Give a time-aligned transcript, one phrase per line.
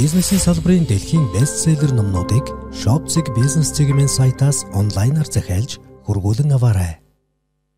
[0.00, 5.76] Бизнесийн салбарын дэлхийн бестселлер номнуудыг Shopzig Business Segment сайтаас онлайнаар захиалж
[6.08, 7.04] хургуулan аваарай.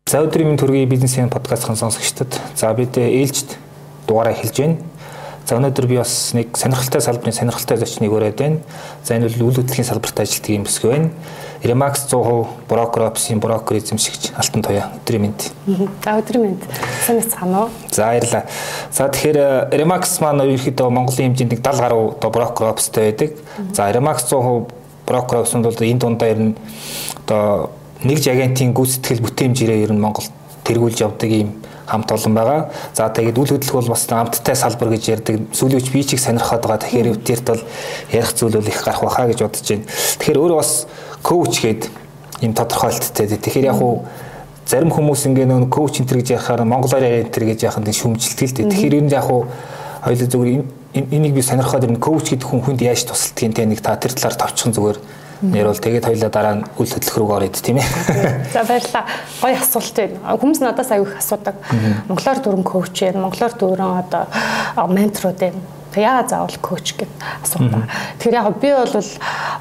[0.07, 3.59] За өдрийн мэнд төргийн бизнесийн подкастын сонсогчдод за бид ээлжид
[4.07, 4.77] дугаараа эхэлж байна.
[5.43, 8.63] За өнөөдөр би бас нэг сонирхолтой салбарын сонирхолтой зочныг өрөөд байна.
[9.03, 11.11] За энэ бол үйл хөдлөлийн салбарт ажилладаг юм бүсгүй байна.
[11.63, 15.45] Remax 100% брокер офисын брокер эзэмшигч Алтан Тоя өдрийн мэнд.
[16.03, 16.63] За өдрийн мэнд.
[17.05, 17.69] Сайн байна уу?
[17.89, 18.43] За баярлалаа.
[18.91, 23.39] За тэгэхээр Remax маань ерөөхдөө Монголын хэмжээнд нэг 70 гаруй одоо брокер офистэй байдаг.
[23.71, 24.75] За Remax 100%
[25.07, 26.55] брокер офис нь бол энэ дундаа ер нь
[27.23, 27.71] одоо
[28.03, 30.35] нэгж агентийн гүйцэтгэл бүтээмжээрээ ер нь Монголд
[30.67, 32.71] тэргүүлж явдаг юм хамт олон байгаа.
[32.95, 35.35] За тэгээд үл хөдлөх бол бас амттай салбар гэж ярьдаг.
[35.51, 36.79] Сүүлүүч би чиг сонирхоод байгаа.
[36.79, 37.63] Тэгэхээр өвдөрт бол
[38.11, 39.87] ярих зүйл бол их гарах байхаа гэж бодож байна.
[40.19, 40.71] Тэгэхээр өөрөө бас
[41.23, 41.89] коуч гээд
[42.43, 43.27] юм тодорхойлттой.
[43.31, 44.03] Тэгэхээр яг уу
[44.67, 47.63] зарим хүмүүс ингээ нөө коуч энтер гэж яхаар монголоор энтер гэж
[48.51, 48.67] л дээ.
[48.67, 49.47] Тэгэхээр энэ яг уу
[50.03, 50.63] хоёул зүгээр
[50.93, 54.35] энийг би сонирхоод ирнэ коуч гэдэг хүн хүнд яаж тусалдгийг те нэг та тэр талаар
[54.35, 54.99] товчхон зүгээр
[55.43, 57.87] нэрвэл тэгээд хоёлаа дараа нь үйл хөдлөх рүү ороод тийм ээ.
[58.55, 59.03] За баярлалаа.
[59.39, 60.37] Гоё асуулт байна.
[60.39, 61.55] Хүмүүс надаас аягүй их асуудаг.
[62.07, 62.95] Монголоор дөрөн коуч.
[63.11, 64.23] Монголоор дөрөн одоо
[64.87, 65.59] менторуд байна
[65.93, 67.11] Тэг яа заавал коуч гэд
[67.45, 67.85] асуугаа.
[68.17, 68.89] Тэгэхээр яг би бол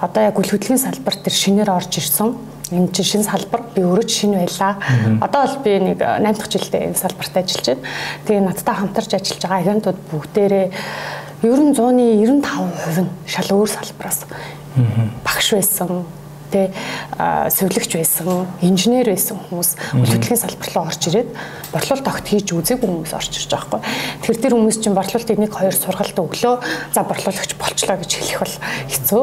[0.01, 2.33] одоо яг үл хөдлөлийн салбар дээр шинээр орж ирсэн.
[2.73, 3.69] Энэ чинь шинэ салбар.
[3.77, 4.81] Би өөрөө шинэ байлаа.
[5.21, 7.85] Одоо бол би нэг 8 дахь жилдээ энэ салбарт ажиллаж байна.
[8.25, 10.67] Тэгээ надтай хамтарч ажиллаж байгаа агентууд бүгдээрээ
[11.43, 14.25] ер нь 100-ны 95% нь шал өөр салбараас
[15.27, 16.07] багш байсан
[16.53, 16.71] тэ
[17.49, 21.31] сувилагч байсан, инженер байсан хүмүүс хөдөлгөөний салбар руу орж ирээд
[21.73, 23.81] борлуулалт огт хийж үзээгүй хүмүүс орж ирж байгаа хгүй.
[24.23, 26.55] Тэр тэр хүмүүс чинь борлуулалтыг нэг хоёр сургалт өглөө
[26.93, 28.57] за борлуулагч болчлоо гэж хэлэх бол
[28.93, 29.23] хэцүү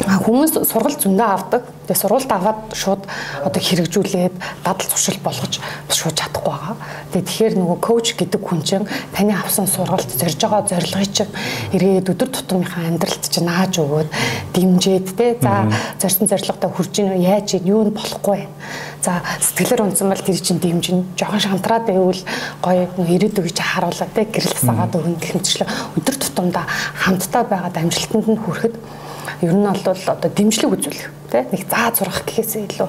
[0.00, 1.62] хүмүүс сургалт зөндөө авдаг.
[1.84, 3.02] Тэгээ сургалт аваад шууд
[3.44, 4.34] одоо хэрэгжүүлээд
[4.64, 5.60] дадал туршил болгож
[5.92, 6.76] шууд чадахгүй байгаа.
[7.12, 11.32] Тэгээ тэгэхээр нөгөө коуч гэдэг хүн чинь таны авсан сургалт зорж байгаа зорилгыг чинь
[11.76, 14.08] эргээд өдөр тутмынхаа амьдралд чинь нааж өгөөд
[14.56, 15.68] дэмжээд те за
[16.00, 18.48] зорьсон зорилготой хүрж ийн яаж ийн юу нь болохгүй.
[19.04, 22.22] За сэтгэлээр унсан бол тэр чинь дэмжин жоохон шантраад байвал
[22.64, 26.64] гоё ирээдүг гэж харуулаад те гэрэл засаагаад өгнө гэх мэтчлээ өдөр тутамдаа
[27.00, 28.74] хамтдаа байгаад амжилтанд нь хүрэхэд
[29.42, 32.88] ер нь бол одоо дэмжлэг үзүүлэх тий нэг заа зурах гэхээсээ илүү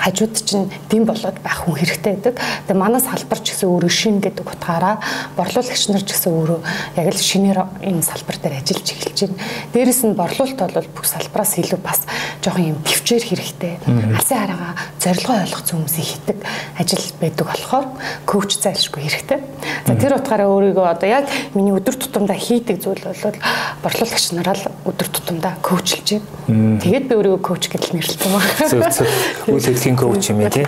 [0.00, 2.34] хажууд чинь дэм болоод байх хүн хэрэгтэй байдаг.
[2.66, 4.96] Тэгээ манай салбар ч гэсэн өөрөө шин гэдэг утгаараа
[5.36, 6.60] борлуулагч нар ч гэсэн өөрөө
[6.98, 9.40] яг л шинээр энэ салбар дээр ажиллаж эхэлж байна.
[9.76, 12.00] Дээрэс нь борлуулалт бол бүх салбараас илүү бас
[12.40, 13.74] жоохон юм төвчээр хэрэгтэй.
[14.16, 16.38] Алсын хараагаа зорилгоо ойлгох хүмүүсийг хийдэг
[16.78, 17.86] ажил байдаг болохоор
[18.24, 19.40] коуч зайлшгүй хэрэгтэй.
[19.86, 23.36] За тэр утгаараа өөрийгөө одоо яг миний өдөр тутамдаа хийдэг зүйл бол
[23.82, 26.80] борлуулагч нараа л өдөр тутамдаа коучлж байна.
[26.80, 28.68] Тэгээд би өөрийгөө коуч нэрлэдэг юм байна.
[28.70, 29.08] Зөв зөв.
[29.50, 30.66] Үйл хөдлөлийн коуч юм тий.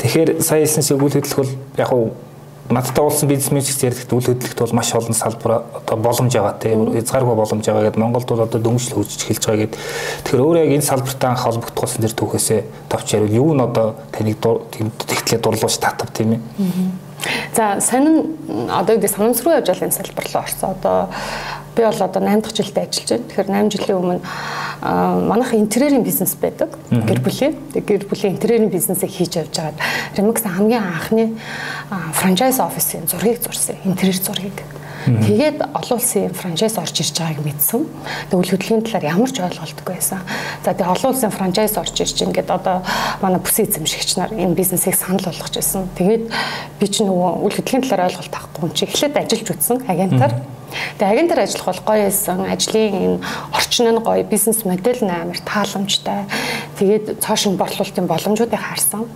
[0.00, 2.12] Тэгэхээр сая хэлсэн шиг үйл хөдлөх бол яг уу
[2.70, 6.94] надтай уулсан бизнесмен ч ярьдагт үйл хөдлөлт бол маш олон салбар одоо боломж байгаа тийм
[6.94, 9.80] хязгааргүй боломж байгаа гэдэг Монголд бол одоо дөнгөжл хөгжиж эхэлж байгаа гэдэг.
[10.22, 14.38] Тэгэхээр өөрөө яг энэ салбартай анх холбогдохсон тэр түүхээсээ товч ярил юу нь одоо таныг
[14.38, 16.40] тэгтлээ дурлууч татав тийм ээ.
[17.54, 18.36] За сонин
[18.70, 20.70] одоо гэдэг санамсруу явж байгаа энэ салбар руу орсон.
[20.70, 21.08] Одоо
[21.76, 23.28] би бол одоо 8 дахь жилдээ ажиллаж байна.
[23.28, 24.20] Тэгэхээр 8 жилийн өмнө
[25.28, 26.70] манайх интерьерийн бизнес байдаг.
[26.90, 27.54] Гэр бүлийн.
[27.72, 29.78] Тэг гэр бүлийн интерьерийн бизнесийг хийж явж байгаад
[30.16, 31.36] Remix хамгийн анхны
[32.14, 33.76] франчайз офисын зургийг зурсан.
[33.84, 34.56] Интерьер зургийг.
[35.06, 37.82] Тэгээд олон улсын франчайз орж ирж байгааг мэдсэн.
[38.28, 40.20] Тэгвэл хөдөлгөөний талаар ямар ч ойлголтгүй байсан.
[40.60, 42.84] За тэгээд олон улсын франчайз орж ирж ингээд одоо
[43.24, 45.88] манай бүсийн эзэмшигч нар энэ бизнесийг санал болгож байсан.
[45.96, 46.24] Тэгээд
[46.76, 50.34] би ч нөгөө үйл хөдөлгөөний талаар ойлголт авахгүй юм чи эхлээд ажиллаж үзсэн агентаар.
[50.36, 50.59] Mm -hmm
[50.98, 52.38] Тэгээ агентаар ажиллах бол гоё байсан.
[52.46, 53.18] Ажлын энэ
[53.52, 56.26] орчин нь гоё, бизнес модель нь амар тааламжтай.
[56.78, 59.06] Тэгээд цоошин борлуулалтын боломжуудыг харсан.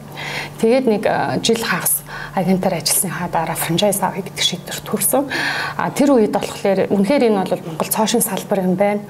[0.60, 1.02] Тэгээд нэг
[1.44, 2.04] жил хагас
[2.34, 5.30] агентаар ажилласныхаа дараа франчайз авъя гэдэг шийдвэрт хүрсэн.
[5.78, 9.00] А тэр үед болохоор үнэхээр энэ бол Монгол цоошин салбар юм байна.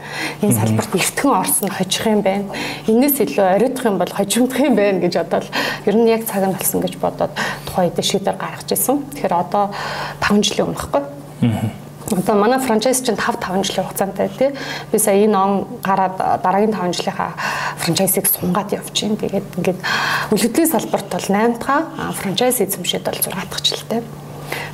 [0.45, 2.53] Энэ салбарт эвтхэн орсон хожих юм байна.
[2.87, 5.47] Инээс илүү оройтх юм бол хожимдох юм байна гэж бодоод
[5.89, 7.33] ер нь яг цаг нь болсон гэж бодоод
[7.65, 9.01] тухайн үед шийдвэр гаргаж ирсэн.
[9.17, 9.73] Тэгэхээр одоо
[10.21, 11.03] 5 жилийн өмнө хэвгүй.
[11.49, 14.51] Аа Одоо манай франчайз чинь 5 5 жилийн хугацаантай тий.
[14.93, 17.33] Би сая энэ он гараад дараагийн 5 жилийнхаа
[17.79, 19.17] франчайзыг сунгаад байна.
[19.17, 19.81] Тэгээд ингээд
[20.33, 21.89] үйл хөдлөлийн салбарт бол 8 дахь
[22.21, 24.03] франчайз эзэмшээд бол 6 дахь жилтэй.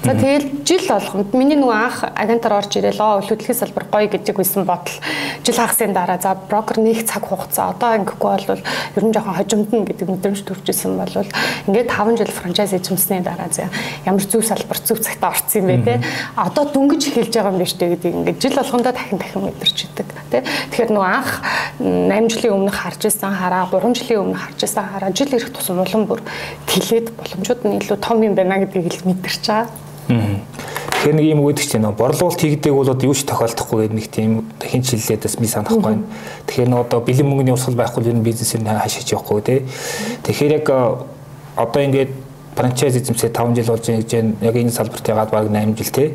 [0.00, 4.32] За тэгэл жил болгонд миний нөгөө анх агентаар орж ирэл оо хөдөлгөөний салбар гоё гэдэг
[4.32, 4.96] үйсэн бодол
[5.44, 8.64] жил хагасын дараа за брокер нэг цаг хугацаа одоо ингэхгүй бол
[8.96, 11.28] ер нь жоохон хожимдно гэдэг мэдрэмж төржсэн бол
[11.68, 13.68] ингээд 5 жил франчайз эзэмсний дараа за
[14.08, 16.00] ямар зөв салбар зөв цагт орцсон юм бэ те?
[16.32, 20.40] Одоо дүнгиж эхэлж байгаа юм биш үү гэдэг ингээд жил болгондоо дахин дахин мэдэрчдэг те?
[20.72, 21.44] Тэгэхээр нөгөө анх
[21.76, 25.84] 8 жилийн өмнө харж исэн хараа 3 жилийн өмнө харж исэн хараа жил ирэх тусам
[25.84, 26.24] улам бүр
[26.64, 31.64] тэлээд боломжууд нь илүү том юм байна гэдгийг л мэдэрч байгаа Тэгэхээр нэг юм үүдэх
[31.64, 34.30] чинь борлуулалт хийгдэг бол одоо юу ч тохиолдохгүй гэдэг нэг тийм
[34.60, 36.04] хин чиллээд бас би санахгүй байна.
[36.44, 39.58] Тэгэхээр нэг одоо бэлэн мөнгөний усгал байхгүй ер нь бизнесээр хаашиж явахгүй тий.
[40.26, 40.66] Тэгэхээр яг
[41.56, 42.12] одоо ингээд
[42.52, 44.12] франчайз эзэмсээ 5 жил болж байгаа гэж
[44.44, 46.08] яг энэ салбарт ягаад баг 8 жил тий.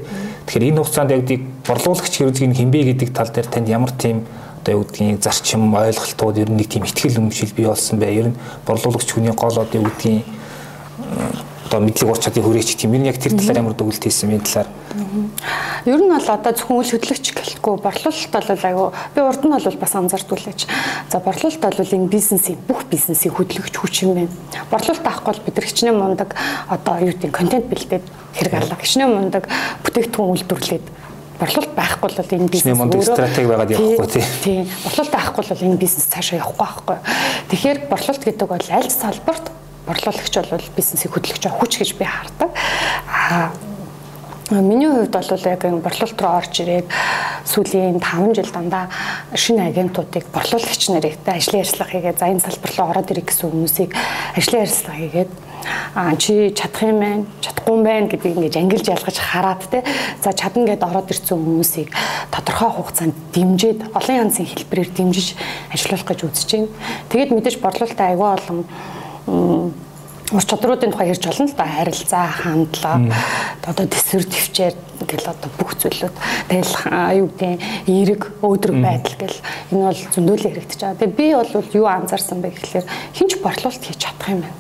[0.46, 4.28] Тэгэхээр энэ хугацаанд яг дий борлуулагч хэрэгцээг нь хинбэ гэдэг тал дээр танд ямар тийм
[4.62, 8.14] одоо юу гэдгийг зарчим ойлголтууд ер нь нэг тийм ихтгэл өмшил бий болсон бай.
[8.14, 8.38] Ер нь
[8.68, 10.26] борлуулагч хүний гол одоо юу гэдгийг
[11.66, 12.96] одоо мэдлэг ур чадлын хүрээч гэх юм.
[12.96, 14.70] Энэ яг тэр талаар ямар дүгнэлт хийсэн юм талаар.
[15.86, 19.82] Ер нь бол одоо зөвхөн үйл хөдлөгч гэлэхгүй борлуулалт бол айгүй би урд нь бол
[19.82, 20.60] бас анзаардгүй л гэж.
[21.10, 24.34] За борлуулалт бол энэ бизнесийн бүх бизнесийн хөдлөгч хүч юм байна.
[24.70, 26.30] Борлуулалт авахгүй бол бид хичнээн мундаг
[26.70, 28.06] одоо юу гэдэг контент бэлдээд
[28.38, 28.78] хэрэг алга.
[28.78, 29.50] Хичнээн мундаг
[29.86, 30.86] бүтээгдэхүүн үйлдвэрлээд
[31.42, 34.26] борлуулалт байхгүй бол энэ бизнес өөрөө стратеги байгаад явахгүй тий.
[34.46, 34.64] Тийм.
[34.86, 36.98] Борлуулалт авахгүй бол энэ бизнес цаашаа явахгүй байхгүй.
[37.52, 39.46] Тэгэхээр борлуулалт гэдэг бол аль салбарт
[39.88, 42.50] борлуулагч бол бизнесийг хөдөлгөж байгаа хүч гэж би хардаг.
[43.08, 43.50] Аа
[44.52, 46.86] Миний хувьд бол яг энэ борлуулалт руу орж ирээд
[47.50, 48.94] сүүлийн 5 жил дандаа
[49.34, 53.98] шинэ агентуудыг борлуулагч нарыг ажлын ярилцлага хийгээд за энэ салбар руу ороод ирэх гэсэн хүмүүсийг
[54.38, 55.32] ажлын ярилцлага хийгээд
[55.98, 59.82] а чи чадах юм байна чадахгүй юм байна гэдгийг ингэж ангилж ялгаж хараад те
[60.22, 61.90] за чадна гэд ороод ирсэн хүмүүсийг
[62.30, 65.34] тодорхой хугацаанд дэмжиж олон янзын хэлбэрээр дэмжиж
[65.74, 66.70] ажиллах гэж үзэж байна.
[67.10, 68.60] Тэгээд мэдээж борлуулалтаа аягүй олон
[69.28, 73.14] ур чадруудын тухай ярьж болно л да харилцаа хандлага
[73.66, 74.76] одоо төсвөр төвчээр
[75.06, 76.16] гэл одоо бүх зүйлүүд
[76.50, 76.74] тэгэл
[77.22, 79.38] юу гэдэг эерэг өөдрөг байдал гэл
[79.70, 81.00] энэ бол зөндөлөө хэрэгдэж байгаа.
[81.02, 84.58] Тэгээ би бол юу анзаарсан бэ гэхэлэр хинч борлуулалт хийж чадах юм байна.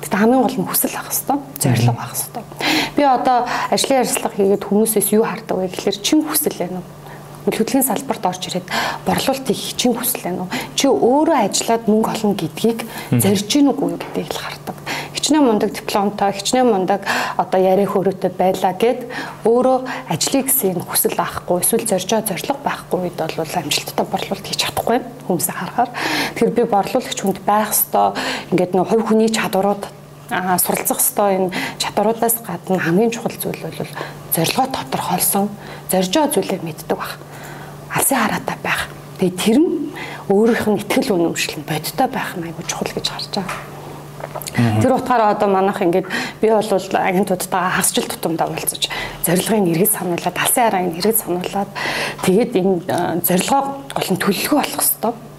[0.00, 2.96] Гэтэ хамгийн гол нь хүсэл авах хэвээр, зорилго авах хэвээр.
[2.96, 3.38] Би одоо
[3.68, 6.99] ажлын ярилцлага хийгээд хүмүүсээс юу хардаг вэ гэхэлэр чин хүсэл байна уу?
[7.48, 8.68] Хөдлөлийн салбарт орж ирээд
[9.06, 10.52] борлуулалт хийх чин хүсэл байна уу?
[10.76, 12.80] Чи өөрөө ажиллаад мөнгө олно гэдгийг
[13.16, 14.76] зорж гин үгүй гэдгийг л хардаг.
[15.16, 17.02] Хичнээн мундаг дипломтой, хичнээн мундаг
[17.36, 19.10] одоо яриа хөрөөтэй байлаа гэд
[19.44, 19.78] өөрөө
[20.08, 24.98] ажлыг гэсэн хүсэл авахгүй, эсвэл зоржоо зориг байхгүй үед бол амжилттай борлуулалт хийж чадахгүй
[25.28, 25.90] хүмүүсээ харахаар.
[26.34, 28.16] Тэгэхээр би борлуулагч хүнд байх ёстой.
[28.54, 29.82] Ингээд нэг хувь хүний чадварууд
[30.30, 33.90] суралцах ёстой энэ чадваруудаас гадна хамгийн чухал зүйл бол
[34.34, 35.50] зорилгоо тодорхойлсон
[35.90, 37.18] зоржоо зүйлээ мэддэг баг
[37.90, 38.88] алсын хараатай байх.
[39.18, 39.70] Тэгээ тэр нь
[40.30, 43.70] өөрийнх нь ихтгэл үнэмшил нь бодтой байх нь айгүй чухал гэж харж байгаа.
[44.80, 46.06] Тэр утгаараа одоо манайх ингээд
[46.40, 48.88] би бол агентуудтайгаа хасчил тутамдаа уулзаж
[49.26, 51.70] зорилгын нэрийг сануулад алсын харааг нэрийг сануулад
[52.26, 53.62] тэгээд энэ зорилгоо
[53.94, 55.29] гол нь төлөвлөгөө болох хэвээр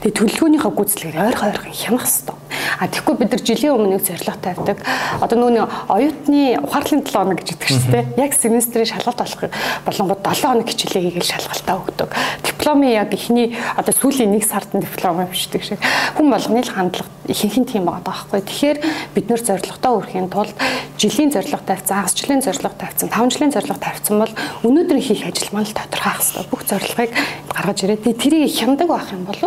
[0.00, 2.36] Тэгээ төлөвлөгөөнийхөө гүйцэтгэлийг ойрхон ойрхон хянах хэрэгтэй.
[2.80, 4.78] А тэгэхгүй бид нар жилийн өмнө зорилго тавьдаг.
[5.20, 8.04] Одоо нөгөө оюутны ухаарлын 7 хоног гэж шүү дээ.
[8.16, 9.52] Яг семестрийн шалгалт болох
[9.84, 12.10] болонгод 7 хоног хичээлээ хийгээл шалгалтаа өгдөг.
[12.48, 15.84] Дипломын яг ихний одоо сүүлийн нэг сард нь диплом авчдаг шиг
[16.16, 18.40] хүн болгоны л хандлага ихэнх нь тийм байгаа байхгүй.
[18.40, 18.78] Тэгэхээр
[19.12, 20.56] бид нэр зорилготой хүрэхийн тулд
[20.96, 24.32] жилийн зорилго тавьсан, хагас жилийн зорилго тавьсан, 5 жилийн зорилго тавьсан бол
[24.64, 26.48] өнөөдөр хийх ажил маань л тодорхой ах хэрэгтэй.
[26.48, 27.10] Бүх зорилгыг
[27.52, 29.38] гаргаж ирээд тэрийг хяндаг байх юм бол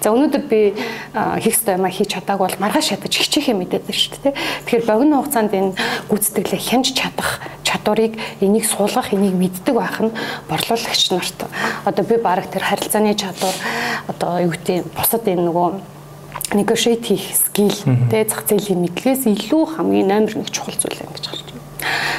[0.00, 0.60] За өнөөдөр би
[1.44, 4.34] хийх ёстой юмаа хийж чадаагүй бол маргааш ядаж хичээхээ мэдээд байна шүү дээ.
[4.66, 5.76] Тэгэхээр богино хугацаанд энэ
[6.08, 10.12] гүйцэтгэлээ хянж чадах чадварыг энийг суулгах, энийг мэддэг байх нь
[10.50, 11.46] борлуулагч нарт
[11.84, 13.54] одоо би баг тэр харилцааны чадвар
[14.10, 15.68] одоо юу гэдэг бусад энэ нөгөө
[16.54, 17.74] negotiate хийх скил
[18.10, 21.62] тэ зах зээлийн мэдлэгээс илүү хамгийн номер 1 чухал зүйл юм гэж харж байна.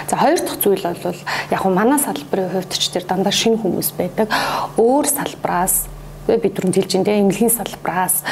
[0.08, 1.20] За хоёр дахь зүйл бол
[1.52, 4.32] яг нь манай салбарын хувьд ч тэр дандаа шинэ хүмүүс байдаг.
[4.80, 5.92] Өөр салбраас
[6.40, 8.24] бид түрүүнд хэлж энэ эмнэлгийн салбраас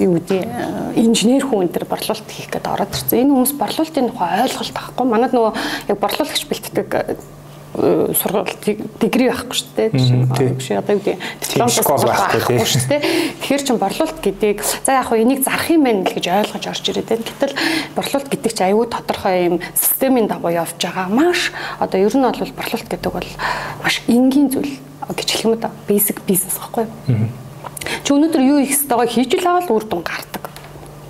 [0.00, 3.22] юу гэдэг инженер хүн энэ төр борлуулалт хийх гээд ороод ирсэн.
[3.22, 5.06] Энэ хүмүүс борлуулалтын тухай ойлголт авахгүй.
[5.06, 5.52] Манад нөгөө
[5.92, 6.88] яг борлуулагч бэлтдэг
[7.74, 8.54] сургалт
[9.02, 9.88] дигри байхгүй шүү дээ.
[9.90, 13.02] Биш одоо юу гэдэг дипломтой байхгүй шүү дээ.
[13.42, 16.84] Тэгэхээр чин борлуулалт гэдэг за яг хөө энийг зарах юм байна л гэж ойлгож орж
[16.86, 17.26] ирээд байна.
[17.26, 17.54] Гэтэл
[17.98, 21.10] борлуулалт гэдэг чинь аюу тодорхой юм системийн дагуу явж байгаа.
[21.10, 21.50] Маш
[21.82, 23.30] одоо ер нь бол борлуулалт гэдэг бол
[23.82, 24.78] маш энгийн зүйл
[25.10, 25.74] гэж хэлэх юм да.
[25.90, 27.26] Basic business байхгүй юу?
[28.06, 30.53] Чи өнөөдөр юу хийх ёстойгоо хийж л аваад үр дүн гардаг.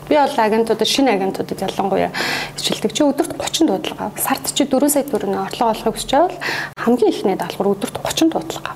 [0.08, 2.10] Би бол агентуудад шинэ агентуудад ялангуяа
[2.56, 2.92] хичээлдэг.
[2.92, 4.12] Чи өдөрт 30 дуудлага.
[4.20, 6.38] Сард чи 4 сая төгрөгийн орлого олохыг хүсэж байвал
[6.76, 8.72] хамгийн ихний даалгавар өдөрт 30 дуудлага.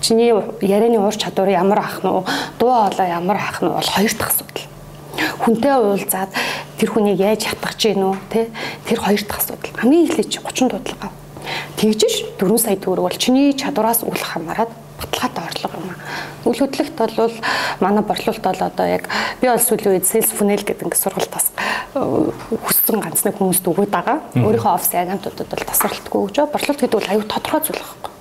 [0.00, 2.26] Чиний ярианы уур чадвар ямар ах нь уу,
[2.58, 4.66] дуу хоолой ямар ах нь бол хоёр дахь асуудал.
[5.42, 6.30] Хүнтэй уулзаад
[6.78, 8.50] тэр хүнийг яаж хатгах гэж гинүү, тэ?
[8.86, 9.74] Тэр хоёр дахь асуудал.
[9.78, 11.10] Хамгийн эхлээд чи 30 дуудлага
[11.76, 14.70] Тэгжиш 4 сая төгрөг бол чиний чадвараас үл хамааран
[15.02, 15.98] баталгаатай орлого юм аа.
[16.46, 17.34] Үйл хөдлөлт бол
[17.80, 19.04] манай борлуулалт бол одоо яг
[19.40, 21.52] би бол сүүлийн үед sales funnel гэдэг ингээд сургалтаас
[21.92, 24.18] хүссэн ганц нэг хүмүүст өгөөд байгаа.
[24.38, 26.54] Өөрийнхөө офис агентуудад бол тасралтгүй өгч байгаа.
[26.54, 28.12] Борлуулалт гэдэг бол аюу тодорхой зүйл байхгүй.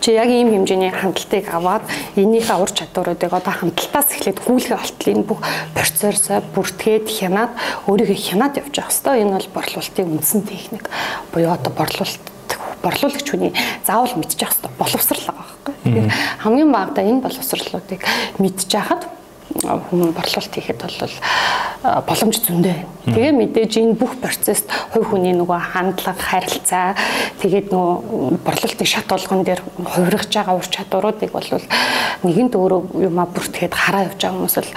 [0.00, 1.84] Чи чи яг ийм хэмжээний хандлтыг аваад
[2.16, 5.40] энийхээ ур чадваруудыг одоо хандлтаас эхлээд гүйлгээ болтол энэ бүх
[5.76, 7.52] процессоо бүртгээд хянаад
[7.84, 10.88] өөрийгөө хянаад явж явах хэвээр энэ бол борлуулалтын үндсэн техник
[11.28, 12.24] буюу одоо борлуулалт
[12.82, 13.52] борлуулагч хүний
[13.84, 15.74] заавал мэдчих хэвээр боловсрал байгаа байхгүй.
[15.84, 16.12] Тэгэхээр
[16.44, 18.02] хамгийн багадаа энэ боловсралуудыг
[18.38, 19.02] мэдж хахад
[19.56, 21.14] хүн борлуулалт хийхэд бол
[22.06, 22.86] боломж зөндөө байна.
[23.08, 26.92] Тэгээ мэдээж энэ бүх процесс хувь хүний нөгөө хандлага, харилцаа
[27.40, 31.48] тэгээд нөгөө борлуулалтын шат болгон дээр хувиргаж байгаа ур чадваруудыг бол
[32.26, 34.70] нэгэнт өөрөө юмаа бүртгэхэд хараа явж байгаа хүмүүс л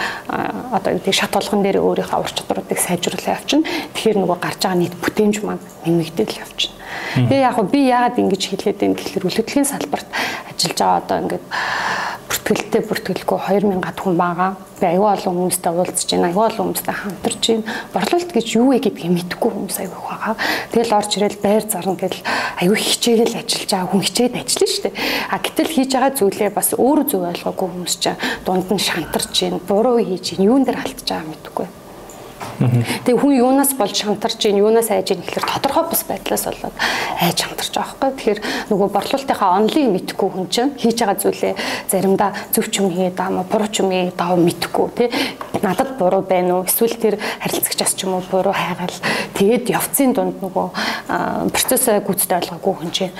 [0.71, 3.67] одоо энэ шат болгон дээр өөрийнхөө ур чадваруудыг сайжруулах явчихна.
[3.97, 6.79] Тэгэхээр нөгөө гарч байгаа нийт бүтээмж маань нэмэгдэл явчихна.
[7.27, 10.07] Тэгээ яг би яагаад ингэж хэлээд байна гэхэлэр үлгэдлийн салбарт
[10.47, 11.45] ажиллаж байгаа одоо ингээд
[12.31, 14.55] бүртгэлтэй бүртгэлгүй 2000-ад хүн байгаа.
[14.79, 16.31] Би аюу олон хүмүүстэй уулзж байна.
[16.31, 17.67] Аюу олон хүмүүстэй хамтарч байна.
[17.91, 20.35] Борлуулалт гэж юу вэ гэдгийг мэдэхгүй хүмүүс аюу их байгаа.
[20.71, 22.23] Тэгэл орж ирэл байр зарна гэдэл
[22.63, 24.95] аюу хичээгэл ажиллаж байгаа хүн хичээд ажиллана шүү дээ.
[25.27, 29.59] А гэтэл хийж байгаа зүйлээ бас өөрөө зөв ойлгоогүй хүмүүс чинь дунд нь шантарч байна.
[29.67, 30.47] Буруу хийж байна.
[30.47, 31.80] Юун дээр алдчихж байгаа мэдэхгүй.
[33.05, 36.75] Тэгээ хүн юунаас болж шантарч ийн юунаас айж ийн гэхэлэр тодорхой бус байдлаас болоод
[37.21, 38.11] айж шантарч байгаа байхгүй.
[38.17, 41.53] Тэгэхээр нөгөө борлуулалтынхаа онлыг мэдхгүй хүн чинь хийж байгаа зүйлээ
[41.89, 45.09] заримдаа зөв ч юм хийгээд аа буруу ч юм хийгээд аа мэдхгүй тий.
[45.61, 46.69] Надад буруу байна уу?
[46.69, 48.97] Эсвэл тэр харилцагчаас ч юм уу буруу хайгаал
[49.37, 50.67] тэгээд явцын дунд нөгөө
[51.53, 53.13] процессыг гүйцэд ойлгоогүй хүн чинь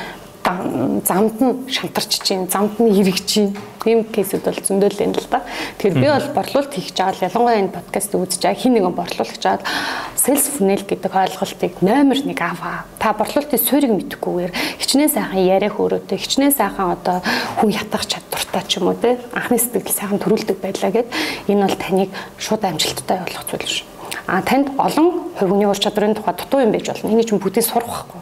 [0.44, 3.58] замд нь шантарч чинь, замд нь эргэж чинь.
[3.86, 5.42] Ийм кейсүүд бол зөндөл байна л да.
[5.78, 9.66] Тэгэхээр би бол борлуулалт хийх жаал ялангуяа энэ подкаст үзэж байгаа хин нэгэн борлуулагч жаад
[10.14, 12.86] sales funnel гэдэг ойлголтыг номер 1 аваа.
[13.02, 17.26] Та борлуулалтын суурийг мэдэхгүйгээр хичнээн сайхан яриа хөөрөөтэй, хичнээн сайхан одоо
[17.58, 21.10] хүн ятгах чадвартай ч юм уу те анхны сэтгэл сайхан төрүүлдэг байлаа гэд
[21.50, 23.91] энэ бол таныг шууд амжилттай явуулах зүйл шүү
[24.32, 27.12] а танд олон хувийн ур чадрын тухай дутуу юм байж болно.
[27.12, 28.22] Энийг ч бүгдийг сурах байхгүй.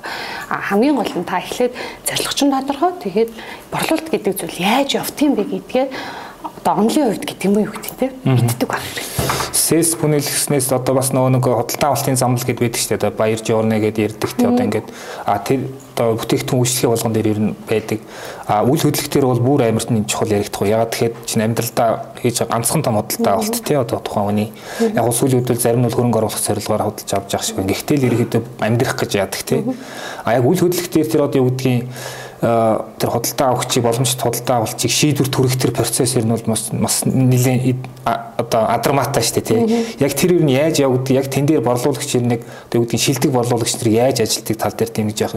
[0.50, 3.30] А хамгийн гол нь та эхлээд зорилгочин тодорхой тэгээд
[3.70, 5.86] борлуулалт гэдэг зүйл яаж явтыг бэ гэдгээ
[6.60, 9.20] одоо онлын хувьд гэдэг юм уу юу гэдэг те мэддэг байх хэрэгтэй.
[9.56, 13.16] Sales бүнэлгэснээс одоо бас нөгөө нэг худалдаа авалтын замнал гэдээ байдаг шүү дээ.
[13.16, 14.88] Баяр жуурнэ гэдээ ярьдаг те одоо ингээд
[15.26, 18.00] а тэр одоо бүтээгдэхүүн үйлчлэгээ болгон дээр ер нь байдаг.
[18.48, 20.72] А үйл хөдлөлтөөр бол бүр амар нь чухал яригдах уу.
[20.72, 24.50] Ягаад тэгэхээр чинь амьдралдаа хийж ганцхан том худалдаа авалт те одоо тухайн хүний
[24.96, 27.60] яг нь сүүлийн үед зарим нь хөрөнгө оруулах зорилгоор худалдаж авч явах шиг.
[27.62, 29.64] Гэхдээ л ерөөдөө амьдрах гэж яадаг те.
[30.24, 31.92] А яг үйл хөдлөлтөөр тэр одоо юу гэдгийг
[32.40, 37.04] тэр худалдаа авахчийг боломжит худалдаа авалчийг шийдвэр төрөх тэр процесс ер нь бол бас бас
[37.04, 39.86] нэлээд одоо адармаатай шүү дээ тий.
[40.00, 43.32] Яг тэр ер нь яаж явагддаг яг тэн дээр борлуулагч нэг одоо юу гэдгийг шилдэг
[43.36, 45.36] борлуулагч нар яаж ажилтдаг тал дээр гэж яах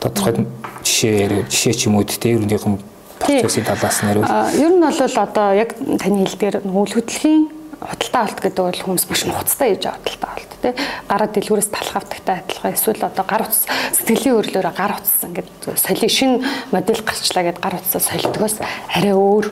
[0.00, 0.48] тодорхой
[0.80, 2.80] жишээ жишээ ч юм уу тий ерөнхийдөө
[3.20, 4.24] процессын талаас нь хариул.
[4.56, 7.53] Ер нь бол одоо яг таны хэлдгээр хөдлөлийн
[7.84, 10.72] худалдаа авалт гэдэг бол хүмүүс маш нухацтай хийж худалдаа авалт тий
[11.08, 16.08] гараа дэлгүүрээс талах автагтай адилхан эсвэл одоо гар утас сэтгэлийн өрлөөрөө гар утас ингээд соли
[16.08, 16.40] шин
[16.72, 18.56] модель гарчлаа гэд гар утасаа солидгоос
[18.88, 19.46] арай өөр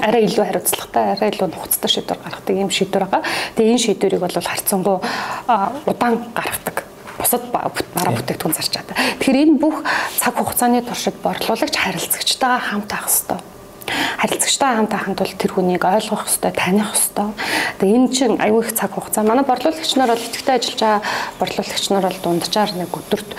[0.00, 3.28] арай илүү хариуцлагатай, арай илүү нухацтай шийдвэр гаргадаг юм шийдвэр байгаа.
[3.56, 4.98] Тэгээ энэ шийдвэрийг бол харьцангуй
[5.84, 6.76] удаан гаргадаг
[7.20, 8.96] бусад бараа бүтээгдэхүүн зарч чадаа.
[9.20, 9.84] Тэгэхээр энэ бүх
[10.16, 13.59] цаг хугацааны туршид борлуулагч харилцагчтайгаа хамт авах хэрэгтэй
[14.18, 17.28] харилцагчтай хамт байханд бол тэр хүнийг ойлгох хэрэгтэй, таних хэрэгтэй.
[17.80, 19.24] Тэгээ энэ чинь аюу их цаг хугацаа.
[19.24, 21.02] Манай борлуулагч нар бол идэвхтэй ажиллаж байгаа
[21.38, 23.30] борлуулагч нар бол дунджаар нэг өдөрт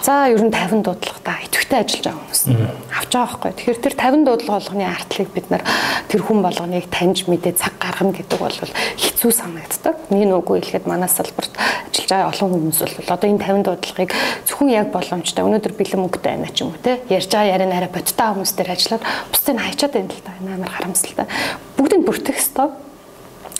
[0.00, 2.42] За ер нь 50 дуудлагатай идэвхтэй ажиллаж байгаа хүмүүс
[2.88, 3.52] авч байгаа байхгүй.
[3.52, 5.62] Тэгэхээр тэр 50 дуудлага болгоны артлыг бид нар
[6.08, 8.56] тэр хүн болгоныг таньж мэдээ цаг гаргана гэдэг бол
[8.96, 9.96] хэцүү санагддаг.
[10.08, 14.10] Нэг нүггүй хэлэхэд манай салбарт ажиллаж байгаа олон хүмүүс бол одоо энэ 50 дуудлагыг
[14.48, 17.92] зөвхөн яг боломжтой өнөөдөр бэлэн мөнгөтэй байна ч юм уу те ярьж байгаа яриа арай
[17.92, 20.32] бодтой хүмүүс дээр ажиллаад бусдыг хайчаад байна л та.
[20.40, 21.28] Амар харамсалтай.
[21.76, 22.72] Бүгдийг бүртгэх ёстой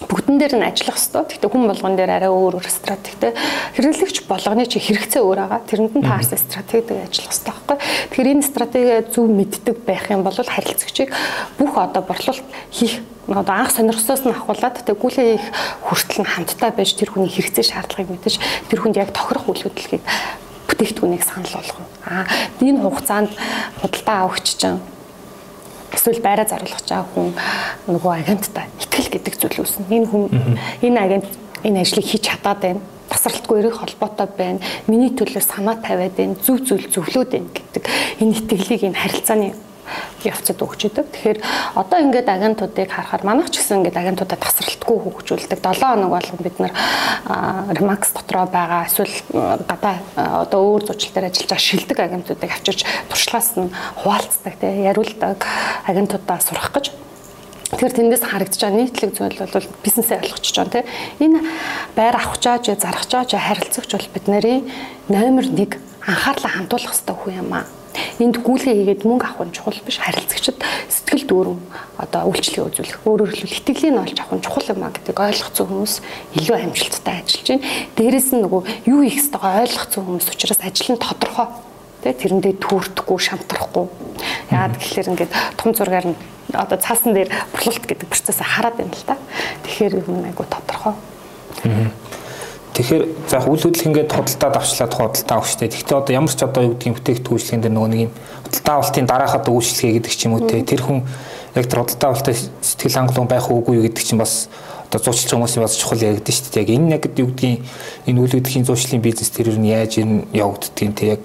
[0.09, 1.25] бүгдэн дээр нь ажиллах хэрэгтэй.
[1.29, 3.37] Гэхдээ хүн болгон дээр арай өөр өөр стратегтэй.
[3.77, 5.61] Хэрэглэгч болгоны чи хэрэгцээ өөр байгаа.
[5.69, 7.77] Тэрэнд нь таарсан стратегтэй ажиллах хэрэгтэй байхгүй.
[8.09, 11.13] Тэгэхээр энэ стратеги зөв мэддэг байх юм бол харилцагчийг
[11.61, 15.45] бүх одоо борлуулалт хийх одоо анх сонирхсоос нь ахуулаад тэг гүлээ их
[15.85, 18.35] хүртэл нь хамтдаа байж тэр хүний хэрэгцээ шаардлагыг мэдэж
[18.73, 20.03] тэр хүнд яг тохирох үйл хөдлөлийг
[20.67, 21.87] бүтээгдэхүүнийг санал болгоно.
[22.09, 22.25] Аа
[22.59, 23.31] энэ хугацаанд
[23.85, 24.81] худалдаа авахч чинь
[25.95, 27.35] эсвэл байраа заруулах чаа хүн
[27.91, 29.91] нөгөө агенттай итгэл гэдэг зүйл үүснэ.
[29.91, 30.25] Энэ хүн
[30.87, 31.29] энэ агент
[31.67, 32.81] энэ ажлыг хийж чадаад байна
[33.11, 34.61] тасралтгүй эрэх холбоотой байна.
[34.87, 36.39] Миний төлөө санаа тавиад байна.
[36.39, 37.85] Зүв зүйл зөвлөөд байна гэдэг
[38.23, 39.49] энэ итгэлийг энэ харилцааны
[40.25, 41.07] явцад өгч идэг.
[41.11, 41.39] Тэгэхээр
[41.75, 45.59] одоо ингээд агентуудыг харахаар манайх ч гэсэн ингээд агентуудаа тасралтгүй хөгжүүлдэг.
[45.61, 46.73] 7 хоног болгон бид нар
[47.77, 49.15] Remax дотроо байгаа эсвэл
[49.67, 50.01] гадаа
[50.45, 55.45] одоо өөр зурчил дээр ажиллаж байгаа шилдэг агентуудыг авчирч туршлагаас нь хуваалцдаг, тий яриулдаг
[55.87, 56.93] агентуудаа сурах гэж
[57.71, 60.87] Тэгэхээр тэндээс харагдаж байгаа нийтлэг зүйл бол бизнесээ ойлгочихж байгаа тийм.
[61.23, 61.39] Энэ
[61.95, 64.67] байр авах чааж, зарах чааж, харилцагч бол бид нарын
[65.07, 67.65] номер 1 анхаарлаа хандуулах хэрэгтэй хүн юм аа.
[68.21, 71.59] Энд гүйлгээ хийгээд мөнгө авах нь чухал биш харилцагчид сэтгэл дүүрэн
[71.99, 75.67] одоо үйлчлэгээ үзүүлэх өөрөөр хэлбэл итгэлийн олж авах нь чухал юм а гэдэг ойлгох зүй
[75.69, 75.95] хүмүүс
[76.39, 77.67] илүү амжилттай ажиллаж байна.
[77.97, 81.49] Дээрээс нь нөгөө юу хийх ёстойгоо ойлгох зүй хүмүүс учраас ажил нь тодорхой
[82.01, 83.85] Тэ тэрэндээ түүрдэхгүй, шамтрахгүй.
[84.49, 86.17] Яагаад гэхээр ингээд том зургаар нь
[86.57, 89.21] одоо цаасан дээр бурлалт гэдэг процессыг хараад байна л да.
[89.69, 90.97] Тэгэхээр юм айгу тодорхой.
[92.75, 95.67] Тэгэхээр за яг үйл хөдлөх ингээд худалдаа давчлаад худалдаа авах штэ.
[95.67, 98.13] Гэхдээ одоо ямар ч одоо юу гэдгийг бүтээгдэхүүнчлэгийн дээр нөгөө нэг юм
[98.47, 100.63] худалдаа авалтын дараахад үйлчлэгээ гэдэг ч юм уу те.
[100.63, 101.03] Тэр хүн
[101.59, 104.47] яг тэр худалдаа авалтаа сэтгэл хангалуун байх уугүй юу гэдэг чинь бас
[104.87, 106.63] одоо зуучлах хүмүүсийн бас чухал яригдэн дээ.
[106.63, 107.59] Яг энэ яг юу гэдгийг
[108.07, 111.23] энэ үйл хөдлөхийн зуучлалын бизнес тэр юу яаж энэ явагддгийг те яг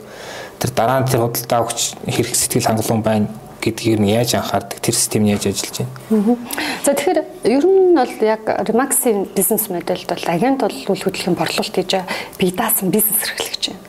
[0.57, 3.29] тэр дараа нь тэр худалдаа авахч хэрэг сэтгэл хангалуун байна
[3.65, 6.37] гэдгийг нь яаж анхаардаг тэр систем нь яаж ажиллаж байна.
[6.85, 7.19] За тэгэхээр
[7.49, 11.93] ер нь бол яг Remax-ийн бизнес модельд бол агент бол үйл хөдлөлийн борлуулалт хийж
[12.37, 13.81] бие даасан бизнес эрхлэгч байна.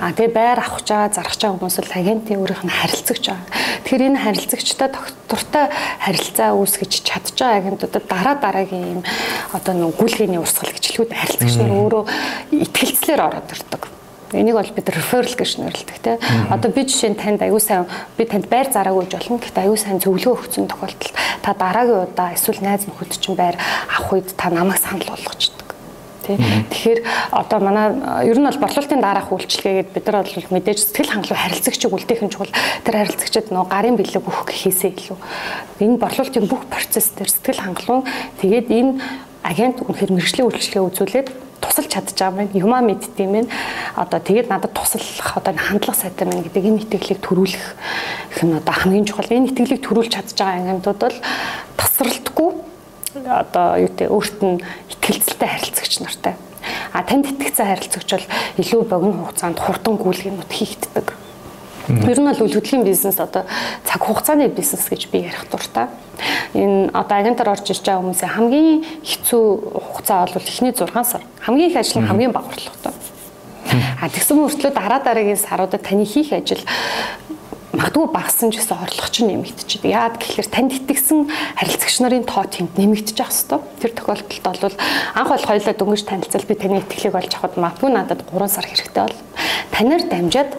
[0.00, 3.50] А тэгээ байр авах чагаа зарах чагаа хүмүүс л агентийн өөрийнх нь харилцагч байгаа.
[3.84, 5.66] Тэгэхээр энэ харилцагчтай доктортой
[5.98, 9.02] харилцаа үүсгэж чадж байгаа агентуудад дараа дараагийн юм
[9.52, 12.02] одоо нэг гүйлгээний урсгал гिचлгүүд харилцагч нар өөрөө
[12.54, 13.82] ихтгэлцлэр ороод ирдэг.
[14.32, 16.18] Энийг бол бид referral гэж нэрлэдэг тийм.
[16.52, 19.40] Одоо би жишээ нь танд аюу сайн би танд байр зараагүй гэж болно.
[19.40, 23.56] Гэхдээ аюу сайн зөвлөгөө өгсөн тохиолдолд та дараагийн удаа эсвэл найз нөхөд чинь байр
[23.88, 25.68] авах үед та намайг санал болгочдөг.
[26.28, 27.00] Тэгэхээр
[27.32, 27.88] одоо манай
[28.28, 32.28] ер нь бол борлуулалтын дараах үйлчлэгээгээд бид нар бол мэдээж сэтгэл хангалуун харилцагчийг үлдээх нь
[32.28, 32.52] чухал.
[32.84, 35.16] Тэр харилцагчид нөө гарын бэлэг өгөх гэхээсээ илүү.
[35.80, 38.04] Энэ борлуулалтын бүх процесс дээр сэтгэл хангалуун
[38.44, 39.00] тэгээд энэ
[39.40, 41.28] агент үнэхээр мэрэгжлийн үйлчлэгээ үзүүлээд
[41.60, 42.50] тусалж байгаа юм.
[42.54, 43.48] Юмаа мэддэм юм.
[43.96, 47.66] Одоо тэгээд надад туслах одоо хандлага сайтай мэн гэдэг энэ итгэлийг төрүүлэх
[48.34, 49.26] их нь одоо хамгийн чухал.
[49.30, 51.18] Энэ итгэлийг төрүүлж чадж байгаа ангиудад бол
[51.76, 52.50] тасралтгүй
[53.26, 54.62] одоо юу гэдэг өөрт нь
[54.94, 56.34] итгэлцэлтэй харилцагч нартай.
[56.92, 58.26] А танд итгэцэн харилцагч бол
[58.60, 61.17] илүү богино хугацаанд хурдан гүйлгэнүүд хийгддэг.
[61.88, 63.48] Ер нь бол үйл хөдлөлийн бизнес одоо
[63.88, 65.88] цаг хугацааны бизнес гэж би ярих дуртай.
[66.52, 71.24] Энэ одоо агентаар орж ирж байгаа хүмүүсийн хамгийн хэцүү хугацаа бол эхний 6 сар.
[71.40, 72.92] Хамгийн их ажил нь хамгийн бага орлоготой.
[74.00, 76.60] А тэгсэн мөртлөө дараа дараагийн саруудад таны хийх ажил
[77.72, 79.88] магадгүй багассан ч гэсэн орлого чинь нэмэгдчихэд.
[79.88, 83.64] Яагаад гэхээр танд итгэсэн харилцагч нарын тоо тэнд нэмэгдэж ах хэвээр.
[83.80, 84.76] Тэр тохиолдолд бол
[85.14, 89.02] анх бол хоёулаа дөнгөж танилцал би таны итгэлийг олж авахд магадгүй надад 3 сар хэрэгтэй
[89.04, 89.16] бол
[89.70, 90.50] танаар дамжаад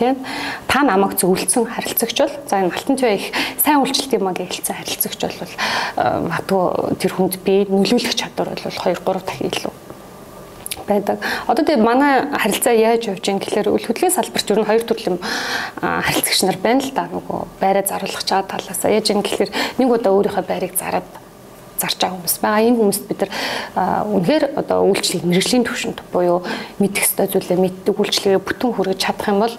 [0.00, 0.16] тийм
[0.64, 3.28] та намайг зөвлөсөн харилцагч бол за энэ алтан цай их
[3.60, 5.54] сайн үйлчлэлт юм а гэлцсэн харилцагч бол
[6.24, 9.72] магадгүй тэр хүнд би нөлөөлөх чадвар бол 2 3 дахин илүү
[10.90, 11.18] байдаг.
[11.46, 15.18] Одоо тэгээ манай харилцаа яаж явж байгаа гэхээр үл хөдлөлийн салбарт ер нь хоёр төрлийн
[15.78, 17.06] харилцагч нар байна л да.
[17.14, 21.06] Нөгөө байраа заруулах чаа талаас яаж юм гэхээр нэг удаа өөрийнхөө байрыг зарад
[21.80, 22.66] зарж байгаа хүмүүс байгаа.
[22.68, 23.32] Энэ хүмүүст бид нар
[24.12, 26.44] үнэхээр одоо үйлчлэгийг мэрэгжлийн төвшөнд буюу
[26.78, 29.54] мэдэх ёстой зүйлээ мэддэг үйлчлэгээ бүтэн хүргэж чадах юм бол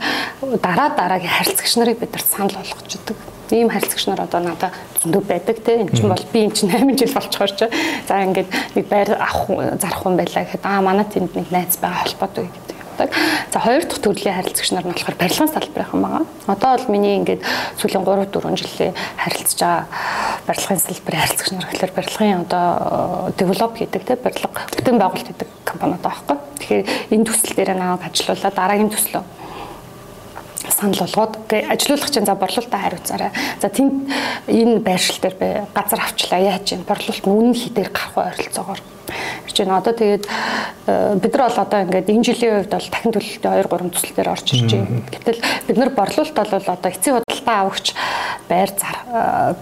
[0.62, 3.18] дараа дараагийн харилцагч нарыг бид нар санал болгож өгдөг.
[3.52, 4.72] Ийм харилцагч нар одоо надад
[5.04, 5.82] зөндөө байдаг те.
[5.82, 7.68] Эн чинь бол би эн чинь 8 жил болчихоор чи.
[8.08, 12.06] За ингээд нэг байр авах зарах хүн байлаа гэхэд аа манай тэнд нэг найз байгаа
[12.08, 13.10] холбоотой гэдэг явдаг.
[13.54, 16.26] За хоёр дахь төрлийн харилцагч нар нь болохоор барилгын салбарын байгаа.
[16.48, 17.42] Одоо бол миний ингээд
[17.80, 19.88] сүүлийн 3 4 жилийн харилцаж байгаа
[20.48, 26.04] барилгын салбарын харилцагч нар гэхээр барилгын одоо develop хийдэг те барилга бүтээн байгуулалт хийдэг компаниуд
[26.04, 26.38] байгаа байхгүй.
[26.60, 26.84] Тэгэхээр
[27.16, 29.24] энэ төсөл дээр намайг ажилуулаад дараагийн төслөө
[30.72, 33.32] санал болгоод ажилуулах чинь за борлуулалтаа хариуцаарай.
[33.62, 34.10] За тэнд
[34.48, 38.82] энэ байршил дээр би газар авчлаа яаж юм борлуулалт нь үнэн хитээр гарах ойролцоогоор
[39.48, 39.78] гэж байна.
[39.78, 40.26] Одоо тэгээд
[40.88, 44.16] э, бид нар бол одоо ингээд энэ жилийн хувьд бол дахин төлөлтөй 2 3 төсөл
[44.16, 45.02] дээр орж ирж байна.
[45.12, 47.88] Гэтэл бид нар борлуулалт бол одоо эцсийн худалдаа авагч
[48.48, 48.98] байр зар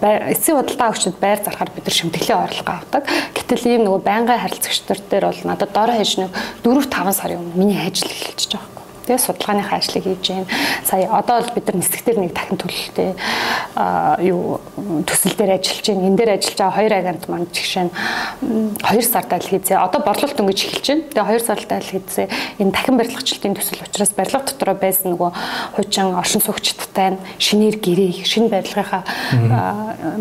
[0.01, 3.03] э, эцсийн худалдаа авагчид байр зарахаар бид нар шимтгэлийн орлого авдаг.
[3.33, 6.31] Гэтэл ийм нөгөө байнгын харилцагч нар дээр бол надад дор хаяж нэг
[6.63, 8.78] 4 5 сарын өмнө миний ажил эхэлчихэж байгаа
[9.09, 10.45] тэгээ судалгааныхаа ажлыг хийж байна.
[10.85, 13.09] Сая одоо бол бид нар нисгтэр нэг дахин төлөлтөө
[14.29, 14.61] юу
[15.09, 16.05] төсөл дээр ажиллаж байна.
[16.05, 17.91] Энэ дээр ажиллаж байгаа хоёр агент маань жишээ нь
[18.85, 19.81] 2 сард айл хийзээ.
[19.81, 21.03] Одоо борлуулалт өнгөж эхэлж байна.
[21.09, 22.27] Тэгээ 2 сард айл хийзээ.
[22.61, 25.29] Энэ дахин барилгачдын төсөл учраас барилга дотроо байсан нөгөө
[25.73, 29.01] хуучин оршин суугчдтай шинээр гэрээ шинэ барилгынхаа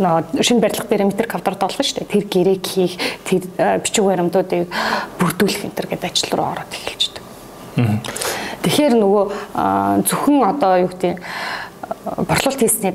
[0.01, 2.13] нөгөө шинэ барилга дээр метр квадрат олгоно шүү дээ.
[2.13, 2.95] Тэр гэрээг хийх,
[3.29, 3.43] тэр
[3.85, 4.69] бичиг баримтуудыг
[5.21, 7.28] бүрдүүлэх энэ төр гэдэг ажил руу ороод эхэлж байна.
[7.79, 9.25] Тэгэхээр нөгөө
[10.09, 11.23] зөвхөн одоо юу гэдэг
[12.27, 12.95] борлуулалт хийсний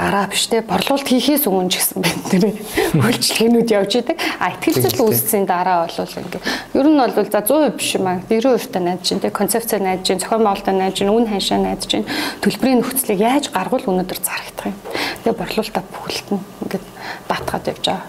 [0.00, 2.44] дараа биш те борлуулалт хийхээс өмнө ч гэсэн байна тэр
[3.04, 4.16] үйлчлэгнүүд явж идэг.
[4.40, 6.40] А ихтгэлцэл үүссэн дараа бол ингээ
[6.80, 8.24] ер нь бол за 100% биш юм аа.
[8.24, 11.84] 90% та найдаж чинь те концепц найдаж чинь зохион байгуулалтаа найдаж чинь үн ханшаа найдаж
[11.84, 12.08] чинь
[12.40, 14.76] төлбөрийн нөхцөлийг яаж гаргуул өнөөдөр зарагдах юм.
[15.20, 16.80] Тэгээ борлуулалтаа бүхэлд нь ингээ
[17.28, 18.08] даатгаад явж байгаа.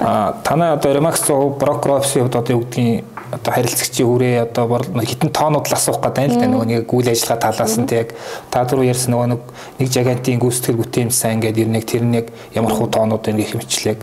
[0.00, 5.66] Аа танай одоо Remax офисын хувьд одоо юу гэдгийг одоо харилцагчийн хүрээ одоо хитэн тоонууд
[5.66, 8.14] л асуух гэдэг юм л да нөгөө нэг үйл ажиллагаа талаас нь яг
[8.50, 9.28] та түрүү ярьсан нөгөө
[9.80, 13.98] нэг жагантийн гүйцэтгэл бүтээмжсэн ингээд ер нь тэр нэг ямар хуу тоонууд ингэ хэмчлэг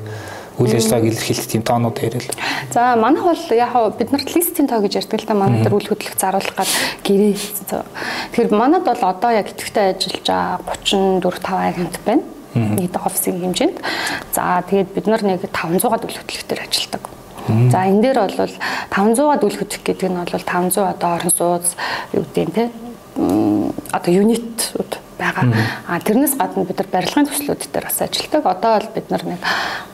[0.59, 2.29] үйл ажиллагааг илэрхийлэх тийм тоонууд ярил.
[2.69, 5.89] За манайх бол яг бид нарт листийн тоо гэж ярьдаг л да манай дээр үйл
[5.89, 6.69] хөдлөх заруулах гад
[7.01, 7.33] гэрээ.
[7.33, 12.23] Тэгэхээр манад бол одоо яг идэвхтэй ажиллаж байгаа 34 5 агент байна.
[12.53, 13.81] Нийт офисын хэмжээнд.
[14.29, 17.03] За тэгээд бид нар нэг 500-аад үйл хөдлөх төр ажилладаг.
[17.73, 18.53] За энэ дээр бол
[18.93, 21.73] 500-аад үйл хөдлөх гэдэг нь бол 500 одоо орон сууц
[22.13, 22.63] юу гэдэг нь те
[23.91, 25.47] одоо юнитууд байгаа.
[25.87, 28.43] А тэрнээс гадна бид нар барилгын төслүүд дээр бас ажилладаг.
[28.43, 29.41] Одоо бол бид нар нэг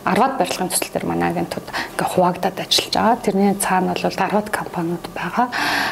[0.06, 3.24] 10-аад барилгын төсөл дээр манай агентууд ингээ хуваагдаад ажиллаж байгаа.
[3.24, 5.48] Тэрний цаана бол 10-аад компаниуд байгаа.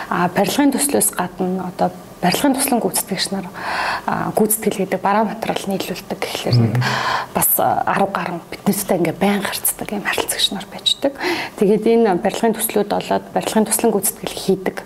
[0.10, 3.47] А барилгын төслөөс гадна одоо барилгын туслан гүйцэтгэгч нар
[4.34, 6.75] гүйцэтгэл гэдэг бараа материал нийлүүлдэг гэхлээр нэг
[7.36, 11.13] бас 10 гаруй биднээсээ ингээ байн харцдаг юм харилцагч нар байждаг.
[11.62, 14.77] Тэгээд энэ барилгын төслүүд болоод барилгын туслан гүйцэтгэл хийдэг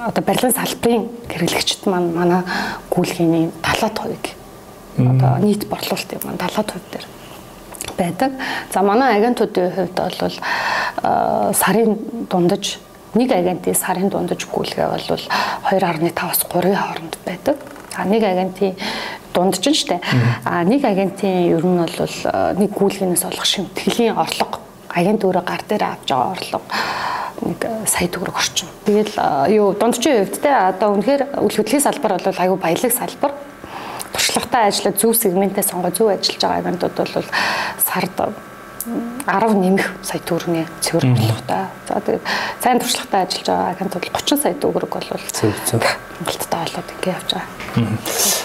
[0.00, 2.42] одоо барилгын салбарын хэрэглэгчд маань манай
[2.88, 4.32] гүйлгээний 70%
[4.96, 7.06] одоо нийт борлуулалтын маань 70% дээр
[7.96, 8.32] байдаг.
[8.72, 11.98] За манай агентуудын хувьд бол сарын
[12.30, 12.78] дундаж
[13.16, 17.56] нэг агентийн сарын дундаж гүйлгээ бол 2.5-аас 3-ын хооронд байдаг.
[17.96, 18.76] А нэг агентийн
[19.32, 20.00] дундж нь штэ.
[20.44, 22.16] А нэг агентийн ер нь бол
[22.60, 24.60] нэг гүйлгээс олох шимтгэлийн орлого
[24.92, 26.64] агент өөрөө гар дээр авч байгаа орлого
[27.44, 28.68] нэг сая төгрөг орчим.
[28.84, 29.12] Тэгэл
[29.52, 33.32] юу дундчийн хувьд те одоо үнэхээр үйл хөдлөлийн салбар бол аюу баялаг салбар
[34.12, 37.28] туршлагатай ажиллаж зөв сегментээ сонгоо зөв ажиллаж байгаа агентууд бол
[37.76, 38.16] сард
[38.86, 41.66] 10 нэмэх сая төгрөгийн цэвэр орлоготой.
[41.88, 42.24] За тэгээд
[42.62, 47.50] сайн туршлагатай ажиллаж байгаа агентууд 30 сая төгрөг бол Монголдтой болоод ингэ явж байгаа.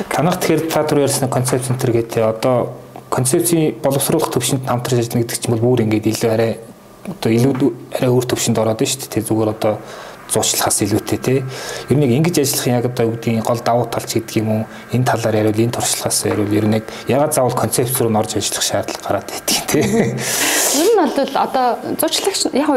[0.10, 2.74] Танах тэгэхээр та түр ярьсан концепт центр гэдэг одоо
[3.14, 6.52] концепцийн боловсруулах төвшөнд хамтарч ажиллана гэдэг чинь бол бүр ингээд илүү арай
[7.06, 7.54] одоо илүү
[8.02, 9.28] арай өөр төвшөнд ороод шүү дээ.
[9.30, 9.78] Зүгээр одоо
[10.32, 11.36] зуучлахаас илүүтэй те.
[11.92, 14.64] Ер нь ингэж ажиллах яг одоо үүдгийн гол давуу талч гэдэг юм уу?
[14.96, 16.52] Энэ талаар яриул, энэ туршлагаас яриул.
[16.56, 19.80] Ер нь ягаад заавал концепц руу орж ажиллах шаардлага гараад байдгийг те.
[20.80, 21.68] Ер нь бол одоо
[22.00, 22.70] зуучлагч яг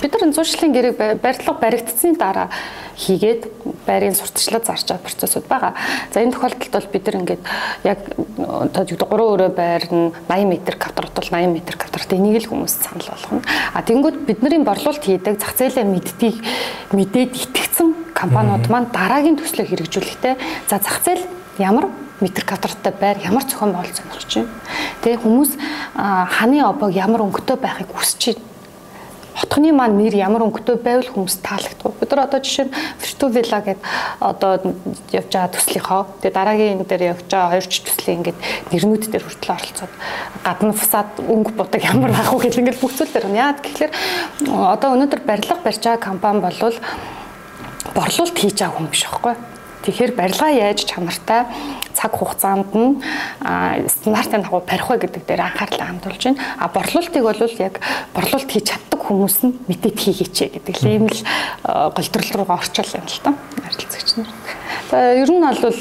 [0.00, 2.50] бид нар зуршлын гэрээг барилга баригдсны дараа
[2.96, 3.46] хийгээд
[3.86, 5.72] байрын сурталчлаад зарж байгаа процессууд байгаа.
[6.12, 7.42] За энэ тохиолдолд бол бид нар ингээд
[7.86, 7.98] яг
[8.36, 12.74] одоо 3 өрөө байр нь 80 м квадрат бол 80 м квадрат энийг л хүмүүс
[12.82, 13.42] санал болгоно.
[13.72, 16.36] А тэнгууд бидний борлуулалт хийдэг зах зээлээ мэддгийг
[16.92, 20.34] мэдээд итгэцэн компаниуд маань дараагийн төслөө хэрэгжүүлэхдээ
[20.66, 21.24] за зах зээл
[21.62, 21.86] ямар
[22.20, 24.50] метр квадраттай байр ямар зохион байгуулалт сонирхож байна.
[25.04, 25.50] Тэгээ хүмүүс
[25.96, 28.55] ханы обог ямар өнгөтэй байхыг хүсэж байна
[29.36, 31.92] хотхны маань нэр ямар өнгөтэй байвал хүмүүс таалагдав.
[32.00, 33.84] Бид нар одоо жишээ нь Virtu Villa гэдэг
[34.20, 34.52] одоо
[35.12, 38.38] явж байгаа төслийнхоо тэгээ дараагийн энэ дээр явж байгаа хоёр ч төслийн ингээд
[38.72, 39.92] нэрнүүд дээр хүртэл оролцоод
[40.40, 43.28] гадна фасад өнгө будаг ямар байх вэ гэх ингээд бүх зүйл дээр.
[43.36, 43.92] Яагаад гэхээр
[44.48, 46.76] одоо өнөөдөр барилга барьж байгаа компани болвол
[47.92, 49.55] борлуулалт хийж байгаа хүн биш байхгүй.
[49.86, 51.46] Тэгэхээр барилгаа яаж чанартай
[51.94, 52.98] цаг хугацаанд нь
[53.86, 56.42] стандартын дагуу барих вэ гэдэг дээр анхаарлаа хандуулж байна.
[56.58, 57.78] А борлуулалтыг бол яг
[58.10, 61.22] борлуулалт хийж чаддаг хүмүүс нь мэдээд хийгээч гэдэг л ийм л
[61.94, 63.30] голдрол руугаа орчуул юм л та.
[63.62, 64.30] Харилцагч нар.
[64.90, 65.78] За ер нь бол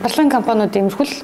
[0.00, 1.16] барилгын компаниуд иймэрхүү л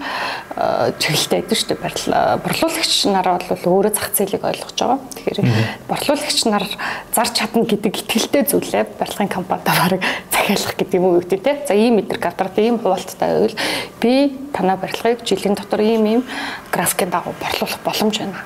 [1.01, 2.41] чиглэлтэй байдаг шүү дээ.
[2.41, 5.01] Борлуулагч нар бол өөрөө зах зээлийг ойлгож байгаа.
[5.17, 5.41] Тэгэхээр
[5.89, 6.65] борлуулагч нар
[7.13, 10.01] зарж чадна гэдэг итгэлтэй зүйлээ барилгын компанидаа бараг
[10.43, 11.57] захиалах гэдэг юм уу гэдэг тийм.
[11.67, 13.57] За ийм метр квадрат ийм хуваалттай байвал
[14.01, 16.25] би танай барилгыг жилийн дотор ийм ийм
[16.73, 18.45] графикийн дагуу борлуулах боломж байна.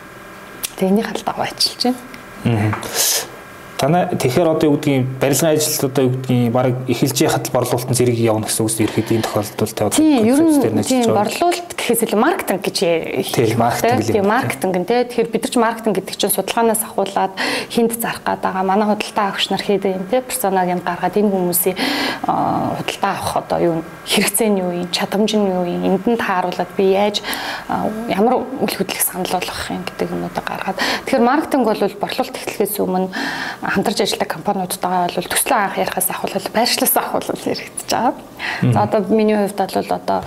[0.76, 1.96] Тэгээ энийг хал дагуу ажиллаж
[2.44, 3.35] байна.
[3.76, 8.16] Танай тэгэхээр одоо юу гэдгийг барилгын ажилд одоо юу гэдгийг баг эхэлж яхад борлуулалтын зэрэг
[8.16, 12.62] явна гэсэн үгс ерхэд энэ тохиолдолд одоо концепц дээр нэг чинь борлуулалт гэхээс илүү маркетинг
[12.64, 12.78] гэж
[13.36, 17.36] тийм маркетинг тийм маркетинг нь тэгэхээр бид нар ч маркетинг гэдэг чинь судалгаанаас ахуулаад
[17.68, 18.64] хинт зарах гээд байгаа.
[18.64, 21.76] Манай худалдаа авахч нар хийдэг юм тийм персонаг юм гаргаад энэ хүмүүсийн
[22.80, 23.76] худалдаа авах одоо юу
[24.08, 27.20] хэрэгцээ нь юу юм чадамж нь юу юм энд нь тааруулаад би яаж
[28.08, 30.80] ямар үйл хөдлөх санал болгох юм гэдэг юмудаа гаргаад.
[31.04, 33.12] Тэгэхээр маркетинг бол борлуулалт эхлэхээс өмнө
[33.66, 38.14] хамтарч ажилладаг компаниудтайгаа бол төслөө анх ярихаас ахвал байршлаас ахвал яригдчихэж байгаа.
[38.72, 40.18] За одоо миний хувьд бол одоо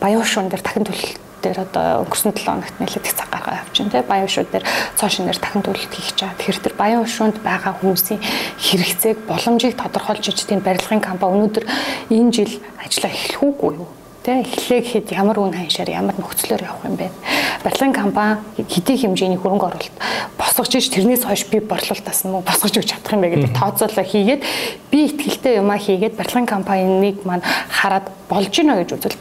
[0.00, 3.90] баян шуун дээр дахин төлөлт дээр одоо өнгөрсөн 7 хоногт нэлээд их цаг гаргаа явчихын
[3.90, 4.64] тий баян шууд дээр
[4.98, 6.36] цоошин дээр дахин төлөлт хийх байгаа.
[6.36, 8.20] Тэгэхээр тэр баян шуунд байгаа хүмүүсийн
[8.60, 11.64] хэрэгцээг боломжийг тодорхойлж иж тийм барилгын компани өнөөдөр
[12.12, 13.88] энэ жил ажиллаа эхлэх үгүй юу?
[14.26, 17.14] Тэ эхлэе гэхэд ямар үн ханшаар ямар нөхцлөөр явах юм бэ?
[17.62, 19.94] Барилгын компани хэдий хэмжээний хөрөнгө оруулалт
[20.34, 24.42] босгож иж тэрнээс хойш би борлуулалтаас нь босгож өгч чадах юм бэ гэдэг тооцоолоо хийгээд
[24.90, 29.14] би ихтгэлтэй юмаа хийгээд барилгын компаниг маань хараад болж гинэ гэж үзэл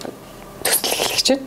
[0.66, 1.38] төсөл эхлэж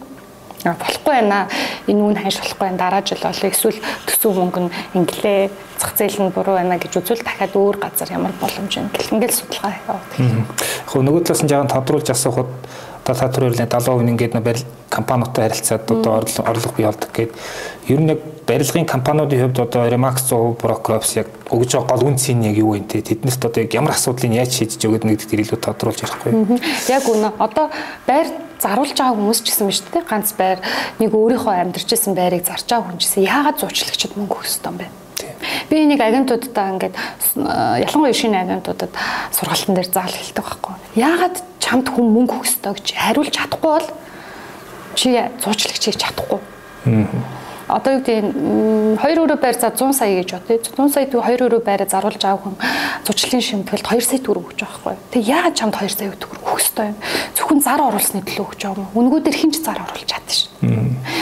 [0.63, 0.79] байна.
[0.79, 1.51] болохгүй байна.
[1.91, 2.79] Энэ үн ханш болохгүй байна.
[2.79, 5.51] Дараа жил болоо эсвэл төсөв мөнгө нь инглээ
[5.83, 9.35] зах зээл нь буруу байна гэж үзвэл дахиад өөр газар ямар боломж юм гэл ингээл
[9.35, 10.07] судалгаа яваад.
[10.15, 12.51] Яг нөгөө талаас нь жаахан тодруулж асуухад
[13.15, 17.37] та түрүүл 70% ингээд барил компаниудтай харилцаад одоо орлого бий болдог гэдэг.
[17.89, 22.29] Ер нь яг барилгын компаниудын хувьд одоо Remax 100% Procrops яг өгж байгаа гол үнц
[22.33, 25.59] нь яг юу вэ те тэднэрт одоо яг ямар асуудлыг яаж шийдэж өгöd нэгдэлт илүү
[25.61, 26.61] тодруулж ярихгүй.
[26.89, 27.33] Яг үнэ.
[27.39, 27.71] Одоо
[28.09, 28.29] байр
[28.61, 30.03] заруулж байгаа хүмүүс ч гэсэн биш үү?
[30.05, 30.59] Ганц байр
[30.99, 34.79] нэг өөрийнхөө амьдарч исэн байрыг зарж байгаа хүн чинь яагаад зуучлагчд мөнгө өгөх ёстой юм
[34.83, 35.08] бэ?
[35.71, 36.95] Би энийг агентуудаа ингээд
[37.37, 38.93] ялангуяа шинэ агентуудад
[39.33, 40.75] сургалтын дээр заал хэлдэг байхгүй.
[40.97, 43.89] Яагаад чамд хүн мөнгө ёстой гэж хариулж чадахгүй бол
[44.95, 45.09] чи
[45.43, 46.41] зуучлагч хийж чадахгүй.
[47.69, 50.49] Одоо юу гэдэг 2 өрөө байр за 100 сая гэж бод.
[50.73, 52.57] 100 сая төв 2 өрөө байраа заруулж авах хүн
[53.05, 54.97] зучлалын шимтгэлд 2 сая төгрөг өгч байгаа байхгүй.
[55.13, 56.99] Тэг яагаад чамд 2 сая төгрөг өгөх ёстой юм?
[57.37, 58.97] Зөвхөн зар оруулсны төлөө өгч байгаа юм.
[58.97, 60.49] Үнгүүдээр хинч зар оруулж чадна ш.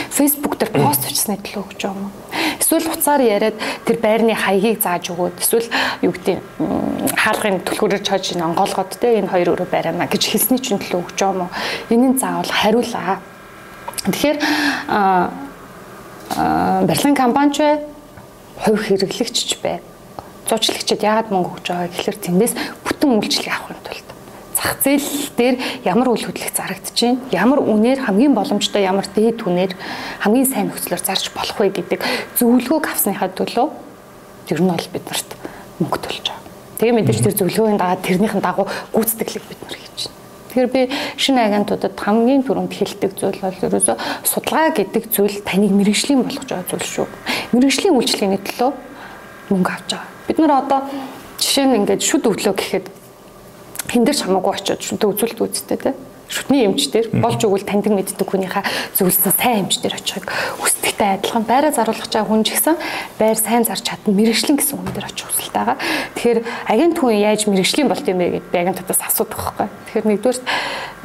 [0.07, 2.15] Facebook дээр пост бичсны төлөө өгч байгаа юм.
[2.63, 5.67] Эсвэл хуцаар яриад тэр байрны хаягийг зааж өгөөд эсвэл
[6.01, 6.37] юу гэдэг
[7.13, 11.19] хаалгын түлхүүрээр чойж ин онгоолгоод те энэ хоёр өрөө байраа гэж хэлсний чинь төлөө өгч
[11.21, 11.53] байгаа юм.
[11.91, 13.19] Энийн заавал хариулаа.
[14.09, 14.37] Тэгэхээр
[16.35, 17.79] барилгын компанич бай,
[18.63, 19.79] хувь хэрэглэгч ч бай.
[20.49, 24.07] Зуучлагчид яагаад мөнгө өгч байгаа гэхээр тэндээс бүтэн үйлчлэг авахын тулд
[24.57, 29.77] зах зээл дээр ямар үйл хөдлөх зарагдаж байна, ямар үнээр хамгийн боломжтой, ямар дээд үнээр
[30.25, 32.01] хамгийн сайн нөхцлөөр зарж болох вэ гэдэг
[32.41, 33.67] зөвлөгөөг авсныхаа төлөө
[34.49, 35.29] ер нь бол биднэрт
[35.77, 36.41] мөнгө төлж байгаа.
[36.81, 38.65] Тэгээ мэдээж тэр зөвлөгөөний дагаад тэрнийхэн дагуу
[38.97, 40.16] гүйцэтгэлийг бид нар хийж байна.
[40.57, 40.89] Тэгэхээр би
[41.21, 43.93] шинэ агентуудад хамгийн түрүүнд хэлдэг зүйл бол ерөөсө
[44.25, 47.07] судалгаа гэдэг зүйл таныг мэрэгжлийн болгож байгаа зүйл шүү.
[47.53, 48.71] Мэрэгжлийн үйлчлэгээний төлөө
[49.53, 50.09] мөнгө авч байгаа.
[50.25, 50.81] Бид нар одоо
[51.37, 52.85] жишээ нь ингээд шүд өглөө гэхэд
[53.85, 55.93] хин дээр ч хамаагүй очиод шүдэ үзүүлэлт үзтээ те
[56.27, 58.63] шүтний эмч дээр болж өгвөл таньдаг мэддэг хүнийхээ
[58.99, 60.27] зөвлөсөн сайн эмч дээр очихыг
[60.59, 62.75] хүсдэгтэй адилхан байраа заруулах чаа хүн ч гэсэн
[63.19, 65.77] байр сайн зарч чадна мэрэгчлэн гэсэн хүн дээр очих хүсэлтэй байгаа.
[66.15, 69.67] Тэгэхээр агент хүн яаж мэрэгжлийн болт юм бэ гэд би агентудаас асуудаг байхгүй.
[69.87, 70.39] Тэгэхээр нэгдүгээр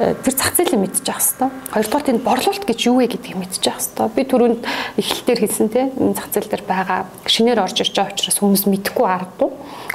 [0.03, 1.51] э, тэр зах зээлийг мэдчих хэвээр.
[1.71, 4.11] Хоёрдугаар энэ борлуулалт гэж юу вэ гэдгийг мэдчих хэвээр.
[4.11, 4.61] Би түрүүнд
[4.99, 9.07] эхлэлээр хэлсэн те энэ зах зээл дээр байгаа шинээр орж ирж байгаа учраас хүмүүс мэдэхгүй
[9.07, 9.49] аргагүй.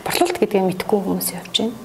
[0.06, 1.76] Борлуулалт гэдгийг мэдэхгүй хүмүүс явж байна.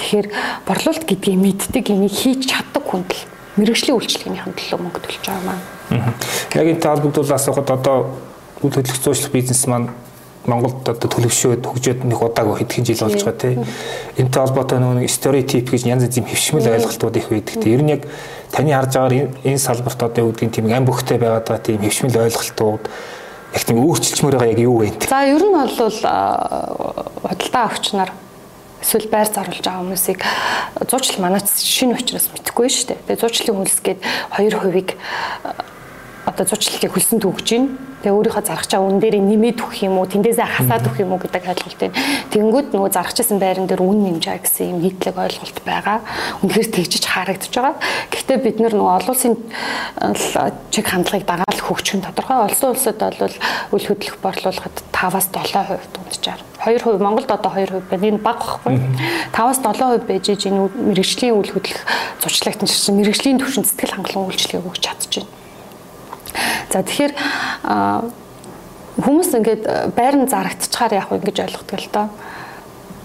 [0.00, 0.26] Тэгэхээр
[0.66, 3.20] борлуулалт гэдгийг мэддэг энийг хийж чаддаг хүнд л
[3.60, 5.64] мэрэгжлийн үйлчлэгнийхэн төлөө мөнгө төлж байгаа маань.
[6.56, 8.16] Яг энэ талбарт асуухад одоо
[8.62, 9.92] үйл хөдлөх зуучлах бизнес маань
[10.48, 13.66] Монголд одоо төлөвшөөд хөгжөөд нэг удаагүй хэдхэн жил болж байгаа тийм.
[14.16, 17.60] Энтэй холбоотой нөгөө стереотип гэж янз янзын хөвшмөл ойлголтууд их байдаг.
[17.60, 18.08] Тэр нь яг
[18.48, 22.16] таны харж байгаагаар энэ салбарт одоо юу гэдгийг тийм ам бөхтэй байгаад байгаа тийм хөвшмөл
[22.24, 24.96] ойлголтууд яг тийм өөрчилчмөр байгаа яг юу вэ?
[25.04, 27.28] За ер нь бол худалдаа
[27.68, 28.10] авч нар
[28.82, 30.20] эсвэл байр заруулж байгаа хүмүүсийг
[30.86, 32.98] зуучлал манайч шинэ учраас мэдхгүй шүү дээ.
[33.06, 34.00] Тэгээ зуучлалын хөлс гээд
[34.38, 34.94] 2%
[36.28, 37.64] одоо зуучлалыг хөлсөнд өгж гин.
[37.98, 41.22] Тэгээ өөрийнхөө зарах чаа үн дээр нэмээд өгөх юм уу, тэндээсээ хасаад өгөх юм уу
[41.22, 41.98] гэдэг ойлголт байна.
[42.30, 45.98] Тэнгүүд нөгөө зарахчсан байран дээр үн нэмжээ гэсэн юм нийтлэг ойлголт байгаа.
[46.46, 47.74] Үнэхээр тэгжиж харагдаж байгаа.
[48.14, 49.34] Гэхдээ бид нар нөгөө олон улсын
[50.70, 52.38] чиг хандлагыг дагаал хөгжих нь тодорхой.
[52.46, 53.34] Олон улсад бол
[53.74, 56.40] үл хөдлөх борлуулахад 5-аас 7% дунджаар.
[56.62, 58.06] 2% Монголд одоо 2% байна.
[58.06, 58.78] Энэ бага байхгүй.
[59.34, 61.82] 5-аас 7% байж энэ мэрэгжлийн үйл хөдлөх
[62.22, 65.47] зурчлагт нь мэрэгжлийн төвшин сэтгэл хангалуун үйлчлэгийг өгч чадчихжээ.
[66.72, 67.12] За тэгэхээр
[68.98, 69.62] хүмүүс ингээд
[69.94, 72.06] байр нь зарагдчихаар яах вэ гэж ойлгодог л доо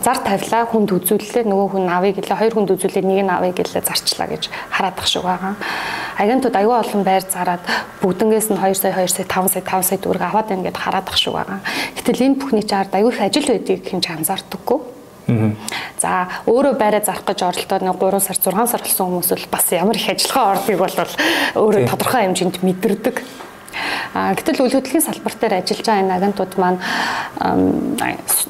[0.03, 3.87] зар тавилаа хүнд үзүүллээ нөгөө хүн авъя гэлээ хоёр хүнд үзүүлээ нэг нь авъя гэлээ
[3.87, 5.55] зарчлаа гэж хараад ах шиг байгаа.
[6.19, 7.63] Агентууд аюу олон байр зараад
[8.03, 11.07] бүгднгээс нь 2 сая 2 сая 5 сая 5 сая төгрөг аваад байна гэд хараад
[11.07, 11.63] ах шиг байгаа.
[11.95, 14.92] Гэтэл энэ бүхний чард аюу их ажил байдгийг хэмж анзаардаггүй.
[15.99, 19.65] За өөрөө байраа зарах гэж оролдоод нэг 3 сар 6 сар болсон хүмүүс бол бас
[19.71, 20.97] ямар их ажиллагаа ордгийг бол
[21.63, 23.17] өөрөө тодорхой хэмжээнд мэдэрдэг.
[24.13, 26.79] А гэтэл үйл хөдлөлийн салбар дээр ажиллаж байгаа энэ агентууд маань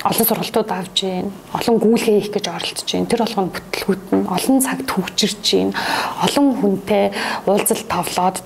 [0.03, 3.07] олон сургалтууд авж гин, олон гүйлгээ хийх гэж оролдож гин.
[3.07, 5.71] Тэр болгоно бүтлгүүд нь олон цагт хөгжирч гин.
[6.19, 7.15] Олон хүнтэй
[7.47, 8.37] уулзалт товлоод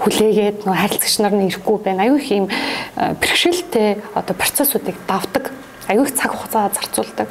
[0.00, 2.08] хүлээгээд нөө харилцагч нар нь ирэхгүй байна.
[2.08, 2.48] Аюу их юм
[2.96, 5.52] бэрхшээлтэй одоо процессуудыг давдаг
[5.88, 7.28] аюух цаг хугацаа зарцуулдаг.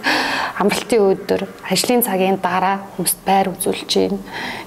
[0.60, 4.20] Амралтын өдөр, ажлын цагийн дараа хүмүүст байр үзүүлж гин.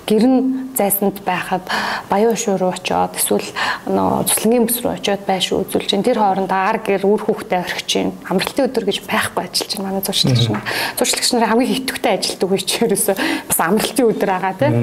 [0.09, 0.41] Гэр нь
[0.75, 1.63] зайсанд байхад
[2.11, 3.47] баян шуу руу очиод эсвэл
[3.87, 6.03] нөө цуслангийн бүс рүү очиод байш үзүүлж гин.
[6.03, 8.13] Тэр хооронд ар гэр үр хүүхдээ орхиж гин.
[8.27, 10.65] Амралтын өдөр гэж байхгүй ажиллаж гин манай зурчлагч нар.
[10.99, 13.17] Зурчлагч нар хамгийн хитвэтэй ажилтдаг үеч ерөөсөө
[13.49, 14.75] бас амралтын өдөр байгаа тийм.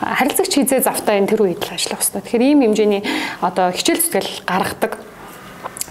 [0.00, 2.22] Харилцагч хизээ завтаа энэ тэр үед л ажиллах хэрэгтэй.
[2.24, 3.02] Тэгэхээр ийм хэмжээний
[3.44, 4.92] одоо хичээл зүтгэл гаргадаг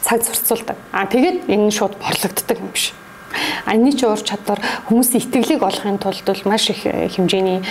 [0.03, 0.77] цаг зарцуулдаг.
[0.91, 2.91] А тэгээд энэ шууд борлогддог юм биш.
[3.65, 4.59] А энэ ч уур чадвар
[4.91, 7.63] хүмүүсийн итгэлийг олохын тулд бол маш их э, хэмжээний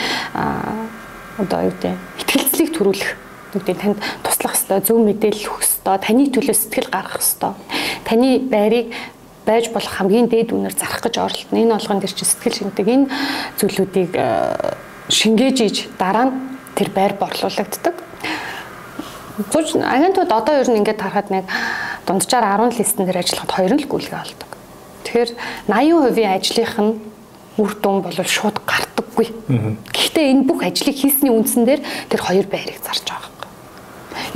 [1.39, 3.11] одоо юу гэдэг итгэлцлийг төрүүлэх
[3.55, 7.55] нүгдийн танд туслах хэвээр зөв мэдээлэл өгөх хэвээр таны төлөө сэтгэл гаргах хэвээр
[8.09, 8.89] таны байрыг
[9.47, 11.61] байж болох хамгийн дээд үнээр зарах гэж оролдоно.
[11.61, 13.07] Энэ болгон дээр чи сэтгэл шиндэг энэ
[13.59, 14.75] зүйлүүдийг э,
[15.11, 16.35] шингээж иж дараа нь
[16.79, 18.12] тэр байр борлуулагддаг.
[19.33, 21.49] Зүж агентууд одоо ер нь ингээд харахад нэг
[22.05, 24.51] дунджаар 10 листэн дээр ажиллахад 2 л гүйлгээ олдог.
[25.09, 25.31] Тэгэхээр
[25.73, 26.93] 80% ажлынх нь
[27.57, 29.33] үр дүн бол шууд гардаггүй.
[29.89, 31.81] Гэхдээ энэ бүх ажлыг хийсний үндсэн дээр
[32.13, 33.33] тэр хоёр байрыг зарж байгаа юм.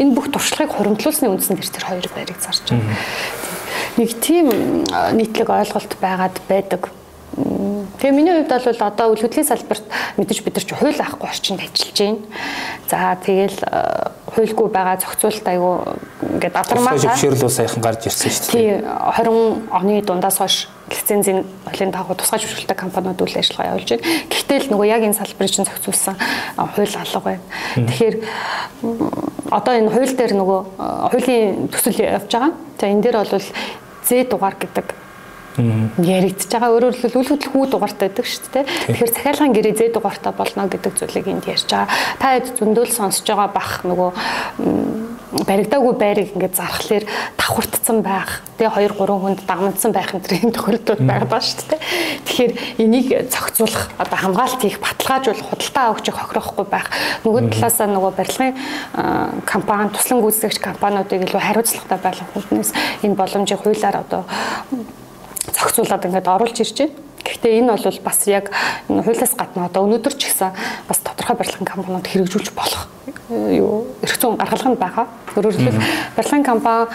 [0.01, 2.97] Энэ бүх туршлагыг хуримтлуулсны үндсэн дээр тэр хоёр байрыг зарж байгаа.
[4.01, 4.47] Нэг тийм
[5.13, 6.89] нийтлэг ойлголт байгаад байдаг.
[7.37, 9.85] Тэгээ миний хувьд бол одоо үйл хөдлөлийн салбарт
[10.17, 12.21] мэдээж бид нар ч хууль авахгүй орчинд ажиллаж байна.
[12.89, 13.59] За тэгэл
[14.33, 15.71] хуульгүй байгаа зохицуулалт айгу
[16.41, 18.57] ингээд адармаа зөвшөөрөл бол саяхан гарч ирсэн шүү дээ.
[18.57, 24.09] Тий 20 оны дундаас хойш лицензийн олын дагуу тусгай зөвшөөрөлтэй компаниуд үйл ажиллагаа явуулж байна.
[24.33, 26.17] Гэхдээ л нөгөө яг энэ салбарыг чинь зохицуулсан
[26.57, 27.45] хууль алга байна.
[27.77, 28.17] Тэгэхээр
[29.53, 30.61] одоо энэ хууль дээр нөгөө
[31.13, 32.53] хуулийн төсөл явж байгаа.
[32.81, 33.45] За энэ дээр бол
[34.07, 35.06] З дугаар гэдэг
[35.57, 36.71] яригдж байгаа.
[36.77, 38.65] Өөрөөр хэлбэл үл хөдлөх үе дугаартай байдаг шүү дээ.
[38.93, 41.89] Тэгэхээр захиалгын гэрээ зээ дугаартай болно гэдэг зүйлийг энд ярьж байгаа.
[42.21, 44.11] Та хэд зөндөл сонсож байгаа бах нөгөө
[45.45, 47.05] баригдаагүй байрыг ингээд зархлаар
[47.37, 48.41] давхурдсан байх.
[48.57, 51.81] Тэгээ 2 3 хүнд дагмандсан байх энэ төрлийн тохиолдлууд байгаа шүү дээ.
[52.25, 56.89] Тэгэхээр энийг зохицуулах одоо хамгаалт хийх баталгаажуулах худалдаа авахчийг хохирохгүй байх.
[57.27, 58.55] Нөгөө талаасаа нөгөө барилгын
[59.45, 62.71] компани туслан гүйцэтгэгч компаниудыг илүү хариуцлагатай байлгах хүнээс
[63.03, 64.25] энэ боломжийг хуулиар одоо
[65.53, 66.95] зохицуулаад ингээд оруулж ирж байна.
[67.27, 68.51] Гэхдээ энэ бол бас яг
[68.89, 70.51] энэ хуулиас гадна одоо өнөөдөр ч гэсэн
[70.87, 72.87] бас тодорхой барилгын компаниуд хэрэгжүүлж болох
[73.31, 75.07] юу эрх зүйн гаргалганд байгаа.
[75.35, 75.83] Өөрөөр хэлбэл
[76.15, 76.87] барилгын компани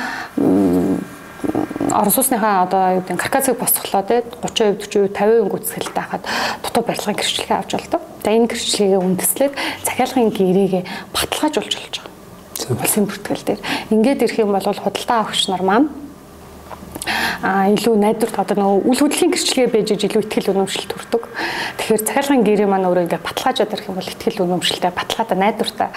[1.91, 6.23] орон сууцныхаа одоо юу гэдэг каркасыг босцоглоо те 30% 40% 50% гүйцэтгэлтэй хахад
[6.63, 8.01] дутуу барилгын гэрчлэгээ авч болдог.
[8.23, 12.79] За энэ гэрчлэгээ үндэслээд захиалгын гэрээгээ баталгаажуулж болж байгаа.
[12.79, 13.61] Улсын бүртгэл дээр.
[13.89, 15.89] Ингээд ирэх юм бол худалдаа авахч нар маань
[17.41, 21.25] а илүү найдварт одоо нөгөө үл хөдлөлийн гэрчлэгээ байж илүү ихтгэл үнэмшил төрдөг.
[21.82, 25.89] Тэгэхээр захиалгын гэрээ маань өөрөө ингээд баталгаажаад ирэх юм бол ихтгэл үнэмшилтэй баталгаатай найдвартай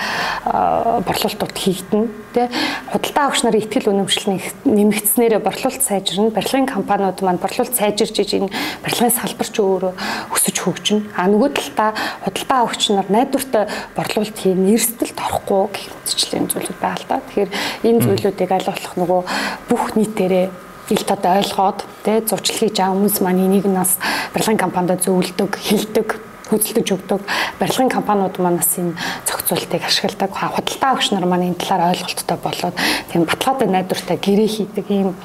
[1.04, 2.08] борлуулалтууд хийгдэнэ.
[2.32, 2.48] Тэ
[2.96, 4.26] худалдаа авагч нарын ихтгэл үнэмшил
[4.64, 6.32] нэмэгдснээрээ борлуулалт сайжирна.
[6.32, 8.48] Барилгын компаниуд маань борлуулалт сайжирж иж энэ
[8.80, 9.92] барилгын салбар ч өөрөө
[10.32, 11.12] өсөж хөгжинэ.
[11.12, 11.90] А нөгөө талдаа
[12.24, 17.20] худалдаа авагч нар найдвартай борлуулалт хийн эрсдэлд орохгүй гэх мэтчлэн зүйлүүд байгаа л да.
[17.28, 17.50] Тэгэхээр
[17.84, 19.20] энэ зүйлүүдийг аль болох нөгөө
[19.68, 23.96] бүх нийтээрээ илт одоо ойлгоод тий зурчил хийж байгаа хүмүүс маань энийг нас
[24.34, 26.08] барилгын компанид зөвлөдөг, хилдэг
[26.48, 27.20] хөдөлтөж өгдөг
[27.58, 28.92] барилгын компаниуд манаас энэ
[29.24, 32.76] зохицуултыг ашигладаг худалдаа өгч нар маань энэ талаар ойлголттой болоод
[33.08, 35.16] тийм баталгаатай найдвартай гэрээ хийдэг ийм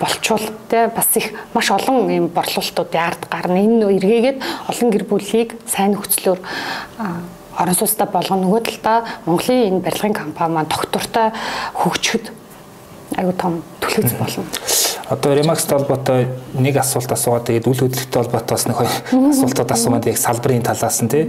[0.00, 3.60] болчвол те бас их маш олон ийм борлуулалтуудын ард гарна.
[3.60, 4.38] Энэ эргээгээд
[4.72, 6.40] олон гэр бүлийг сайн нөхцлөөр
[7.60, 8.48] орон сууцтай болгоно.
[8.48, 11.28] Нөгөө талдаа Монголын энэ барилгын компани маань доктортой
[11.76, 12.43] хөгжөхөд
[13.16, 14.44] аюу том түлхэж болно.
[15.08, 18.92] Одоо Remax-тэй холбоотой нэг асуулт асуугаад тэгээд үл хөдлөлттэй холбоотой бас нэг хоёр
[19.36, 21.28] асуултууд асуумад яг салбарын талаас нь тий.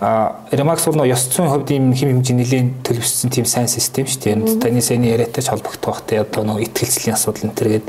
[0.00, 4.04] А Remax бол нөө ёс зүйн хувьд ийм хэм хэмжээ нэлийн төлөвшсөн тийм сайн систем
[4.04, 4.60] шүү дээ.
[4.60, 7.86] Таны сэний яриатай ч холбогдох бах тий одоо нөө ихтгэлцлийн асуудал энэ төргээд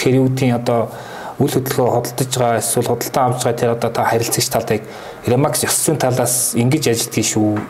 [0.00, 0.88] тэгэхээр юу гэдгийг одоо
[1.36, 4.82] үл хөдлөлгөө хөдөлж байгаа эсвэл худалдаа авч байгаа тэр одоо та харилцагч талдыг
[5.28, 7.60] Remax ёс зүйн талаас ингэж ажилладаг шүү.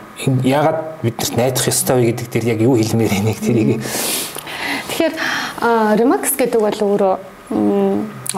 [0.47, 3.83] Яагаад биднэрт найдах ёстой вэ гэдэг дээр яг юу хэлмээр байна нэг тэрийг
[4.87, 5.13] Тэгэхээр
[5.99, 7.15] Remax гэдэг бол өөрөө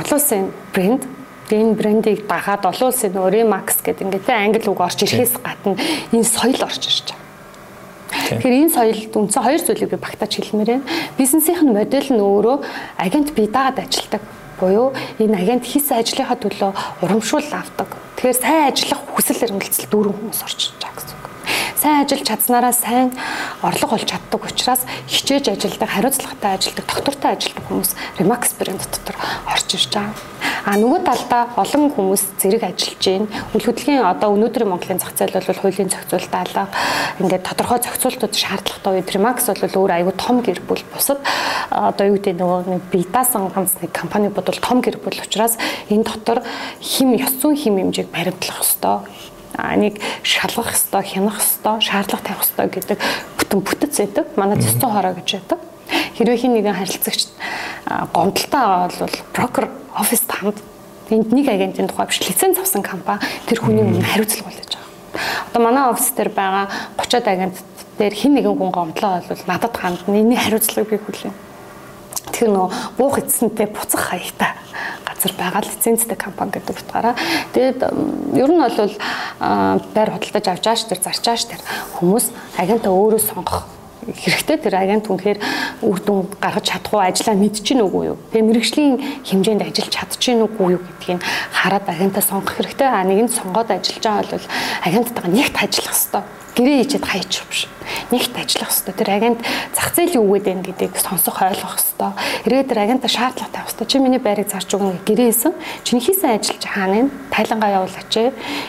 [0.02, 1.06] олон улсын брэнд
[1.54, 5.78] энэ брендийг дагаад олон улсын нөгөө Remax гэдэг ингээд англи үг орж ирэхээс гадна
[6.10, 7.30] энэ соёл орж ирж байгаа.
[8.34, 10.89] Тэгэхээр энэ соёлд үндсэн хоёр зүйлийг би багтааж хэлмээр байна.
[11.18, 12.58] Бизнесийн модель нь өөрөө
[12.98, 14.22] агент бие даагаад ажилдаг
[14.60, 17.89] буюу энэ агент хийсэн ажлынхаа төлөө урамшуул авдаг.
[18.19, 21.19] Тэгэхээр сайн ажиллах хүсэл эрмэлзэл дүүрэн хүмүүс орж ирж байгаа гэсэн
[21.80, 23.08] сайн ажиллаж чадсанараа сайн
[23.63, 29.15] орлого олж чаддаг учраас хичээж ажилладаг, хариуцлагатай ажилладаг, доктортой ажилладаг хүмүүс Remax брэнд дотор
[29.48, 30.38] орж ирж байгаа.
[30.65, 33.28] А нөгөө талдаа олон хүмүүс зэрэг ажиллаж байна.
[33.56, 36.67] Үл хөдлөгийн одоо өнөөдрийн Монголын зах зээл бол хуулийн зохицуулалт алга
[37.24, 41.24] ингээд тодорхой зохицуултууд шаардлагатай үед Remax бол өөр аюу том гэр бүл бусад
[41.72, 45.56] одоо юу гэдэг нөгөө бие даасан ганц нэг компани бодвол том гэр бүл учраас
[45.88, 46.43] энэ дотор
[46.84, 49.08] хим ёс зүйн хим хэмжээг баримтлах ёстой
[49.58, 53.00] нэг шалгах хэвээр хянах хэвээр шаардлага тавих хэвээр гэдэг
[53.38, 54.26] бүтэн бүтэц байдаг.
[54.36, 55.68] Манай зөстөн хороо гэж байдаг.
[56.17, 57.28] Хэрвээ хин нэгэн харилцагч
[58.13, 58.65] гомдолтой
[59.00, 59.65] бол брокер
[59.98, 60.58] офис танд
[61.10, 65.50] энд нэг агентийн тухай биш лиценз авсан компани тэр хүний өмнө хариуцлага болж байгаа.
[65.50, 67.58] Одоо манай офис дээр байгаа 30-аад агент
[67.98, 70.13] дээр хин нэгэн хүн гомдлоо бол надад хандна.
[70.13, 71.33] Энэний хариуцлагыг би хүлээн.
[72.29, 72.67] Тэгэхээр нөө
[72.98, 74.54] буух эцсэнтэй буцах хаягтай
[75.19, 77.15] газар байгаа лицензтэй компани гэдэг утгаараа
[77.54, 77.79] тэгээд
[78.37, 78.94] ер нь бол
[79.94, 81.62] байр худалдаж авч ааш тэр зарчааш тэр
[82.00, 83.67] хүмүүс агентаа өөрөө сонгох
[84.15, 85.39] хэрэгтэй тэр агент үнэхээр
[85.85, 88.17] үр дүн гаргаж чадах уу ажлаа мэдчихэв үгүй юу.
[88.33, 88.95] Тэгээ мэрэгжлийн
[89.27, 91.21] хэмжээнд ажиллаж чадчихэв үгүй юу гэдгийг
[91.53, 92.87] хараад агентаа сонгох хэрэгтэй.
[92.87, 94.47] А нэгэнд сонгоод ажиллаж байгаа бол
[94.87, 97.71] агенттайгаа нэгт ажиллах хэрэгтэй гэрээ хийчихэд хаячих биш.
[98.12, 98.95] Нэгт ажиллах хэрэгтэй.
[98.99, 99.39] Тэр агент
[99.71, 102.12] зах зээл юу гэдэг нь гэдгийг сонсох ойлгох хэрэгтэй.
[102.45, 103.87] Эргээд тэр агентаа шаардлага тавих хэрэгтэй.
[103.87, 105.53] Чи миний байрыг зарч өгнө гэрээ хийсэн.
[105.87, 108.13] Чиний хийсэн ажиллаж хаана нь тайлангаа явуулаач.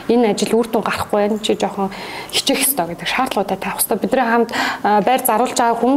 [0.06, 1.42] Энэ ажил үр дүн гарахгүй байх.
[1.42, 1.90] Чи жоохон
[2.30, 3.98] хичээх хэрэгтэй гэдэг шаардлагуудаа тавих хэрэгтэй.
[3.98, 4.50] Бидний хамт
[4.86, 5.94] байр заруулж байгаа хүн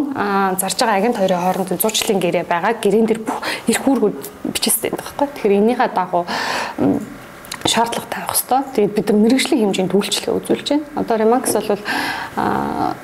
[0.57, 2.73] зарж байгаа агент хоёрын хооронд зуучлалын гэрээ байгаа.
[2.81, 3.39] Гэрээн дээр бүх
[3.69, 4.17] эрх үүргүүд
[4.49, 5.27] бичсэн байдаг байхгүй.
[5.37, 6.25] Тэгэхээр энийхээ дагуу
[7.65, 8.63] шаардлага тавих хэвээр.
[8.75, 10.85] Тэгээд бид нар мэрэгжлийн хэмжээнд үйлчлэгээ үзүүлж байна.
[10.99, 11.81] Одоо Remax бол
[12.35, 12.95] аа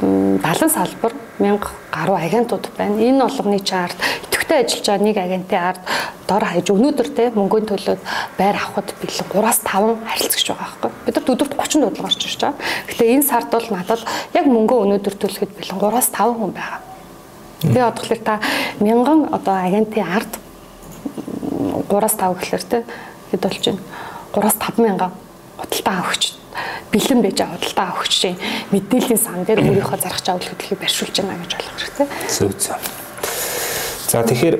[0.00, 1.60] балан салбар 1000
[1.90, 3.00] гаруй агентууд байна.
[3.00, 3.96] Энэ олгоны чарт
[4.28, 5.80] идэвхтэй ажиллаж байгаа нэг агентийн ард
[6.28, 8.00] дор хаяж өнөөдөр те мөнгөний төлөөд
[8.38, 10.90] байр авахд бэлэн 3-аас 5 харилцагч байгаа байхгүй.
[11.06, 12.60] Бид нар өдөрт 30 дуудлага орж ирж байгаа.
[12.86, 14.02] Гэхдээ энэ сард бол надад
[14.36, 16.80] яг мөнгөө өнөөдөр төлөхөд бэлэн 3-аас 5 хүн байгаа.
[17.62, 18.34] Тэгээ одоохлоор та
[18.84, 20.32] мянган одоо агентийн ард
[21.88, 22.78] 3-аас 5 гэхэлэр те
[23.30, 23.82] хэд болж байна.
[24.32, 25.12] 3-аас 5 мянган
[25.56, 26.36] худалдаа авахч
[26.92, 28.36] бэлэн байж байгаа худалдаа авахчийн
[28.72, 32.06] мэдээллийн сан дээр өөрийнхөө зарах чавл хөдөлгөөийг барьшуулж байна гэж болох хэрэгтэй.
[32.28, 32.80] Зөв зөв.
[34.06, 34.56] За тэгэхээр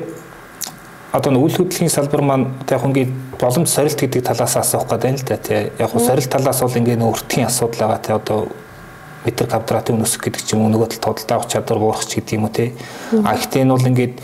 [1.17, 5.17] одоо нэг үйл хөдлөлийн салбар маань яг ингээд боломж сорилт гэдэг талаас асуух гэдэг юм
[5.17, 5.73] л да тий.
[5.79, 8.41] Яг нь сорилт талаас бол ингээд өөртгийн асуудал байгаа тий одоо
[9.25, 12.37] метр квадратын өнөсөх гэдэг ч юм уу нөгөө тал тодалдаа авах чадвар буурах ч гэдэг
[12.37, 12.75] юм уу тий.
[13.25, 14.15] А ихтэй нь бол ингээд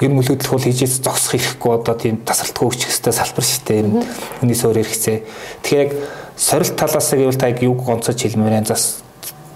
[0.00, 4.02] нь хөдөлгөх бол хийжээс зогсох хэрэггүй одоо тийм тасралтгүй өгчих хэвээр салбар шигтэй ер нь
[4.40, 5.18] хүний суур хэрэгцээ.
[5.62, 5.92] Тэгэхээр яг
[6.36, 9.02] сорилт талаас гэвэл та яг юуг гонцож хэлмээр зас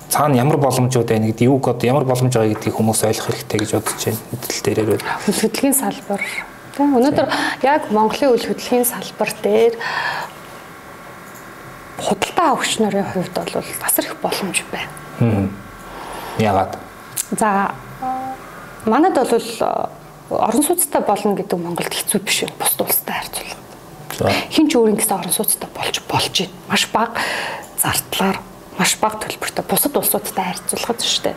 [0.08, 3.70] цаана ямар боломжууд байна гэдэг юуг одоо ямар боломж байгаа гэдгийг хүмүүс ойлгох хэрэгтэй гэж
[3.74, 4.20] бодож байна.
[4.30, 6.22] Мэдлэл дээрээ бол хөдөлгөөний салбар.
[6.76, 7.26] Тийм өнөөдөр
[7.64, 9.74] яг Монголын үйл хөдлөлийн салбар дээр
[11.98, 15.50] худалдаа авагч нарын хувьд бол бас их боломж байна.
[16.38, 16.76] Яагаад?
[17.34, 17.74] За
[18.84, 19.42] манад бол
[20.30, 22.58] орон сууцтай болно гэдэг Монголд хэцүү биш байна.
[22.58, 24.50] Бусд улстай харьцуулахад.
[24.50, 26.54] Хин ч өөрийн гэсэн орон сууцтай болж болж байна.
[26.68, 27.20] Маш бага
[27.78, 28.38] зардлаар,
[28.78, 31.36] маш бага төлбөртэй бусад улсуудтай харьцуулахад шүү дээ.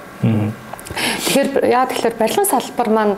[0.89, 3.15] Тэгэхээр яа тэгэхээр барилгын салбар маань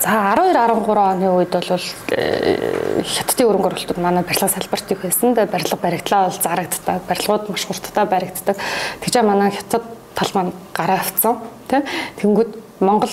[0.00, 1.76] За 12 13 оны үед бол
[2.16, 5.36] э, хятадын өрөнгө оруулалтууд манай барилга салбарт их байсан.
[5.36, 8.56] Тэгээ барилга баригдлаа бол зарагддаг, барилгууд маш хурдтай баригддаг.
[9.04, 9.84] Тэгж манай хятад
[10.16, 11.44] тал маань гараа авцсан.
[11.68, 11.84] Тэ?
[12.16, 13.12] Тэнгүүд Монгол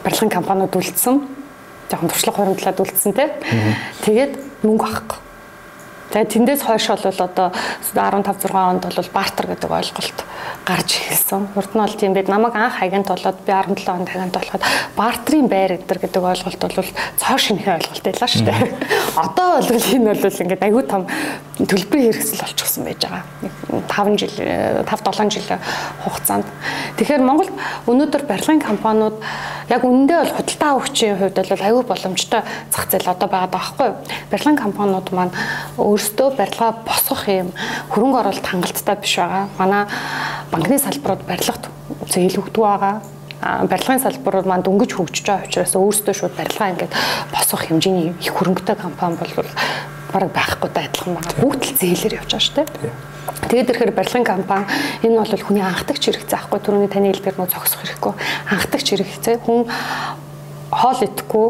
[0.00, 1.20] барилгын компаниуд үлдсэн.
[1.90, 3.28] Жохон туршлага хуримтлаад үлдсэн те.
[4.04, 5.18] Тэгээд мөнгө авахгүй.
[6.12, 7.48] Тэгээд тэндээс хойш бол одоо
[7.96, 10.18] 15 6 онд бол бартер гэдэг ойлголт
[10.68, 11.48] гарч ирсэн.
[11.56, 15.48] Урд нь бол тийм бид намайг анх агент болоод би 17 онд агент болоход бартерын
[15.48, 18.60] байр гэдэг ойлголт бол цоо шинэхэн ойлголт байлаа шүү дээ.
[19.24, 21.08] Одоо бол энэ бол ингээд аюу тум
[21.56, 23.24] төлбөрийн хэрэгсэл болчихсон байж байгаа.
[23.88, 25.48] 5 жил 5 7 жил
[26.04, 26.46] хугацаанд.
[27.00, 27.52] Тэгэхээр Монголд
[27.88, 29.16] өнөөдөр барилгын компаниуд
[29.68, 33.90] яг үнэндээ бол худалдаа авахчийн хувьд бол аюу боломжтой зах зээл одоо байгаа даахгүй.
[34.30, 35.32] Барилгын компаниуд маань
[36.02, 37.54] өөрсдөө барилгаа босгох юм
[37.94, 39.46] хөрөнгө оруулалт хангалттай биш байгаа.
[39.58, 39.86] Манай
[40.50, 41.70] банкны салбарууд барилгад
[42.10, 42.94] зээл өгдөг байгаа
[43.42, 46.94] барилгын салбарууд маань дөнгөж хөгжиж байгаа учраас өөрсдөө шууд барилгаа ингээд
[47.30, 49.30] босгох хэмжээний их хөрөнгөтэй компани бол
[50.10, 51.38] бараг байхгүйтэй адилхан байгаа.
[51.38, 52.66] Бүгд л зээлээр явж байгаа шүү дээ.
[53.46, 54.66] Тэгээд ирэхээр барилгын компани
[55.06, 58.14] энэ бол хүний анхдагч хэрэгцээ ахгүй түрүүний таны хэлдгээр нөө зогсох хэрэггүй.
[58.50, 59.66] Анхдагч хэрэгцээ хүн
[60.70, 61.46] хоол идэхгүй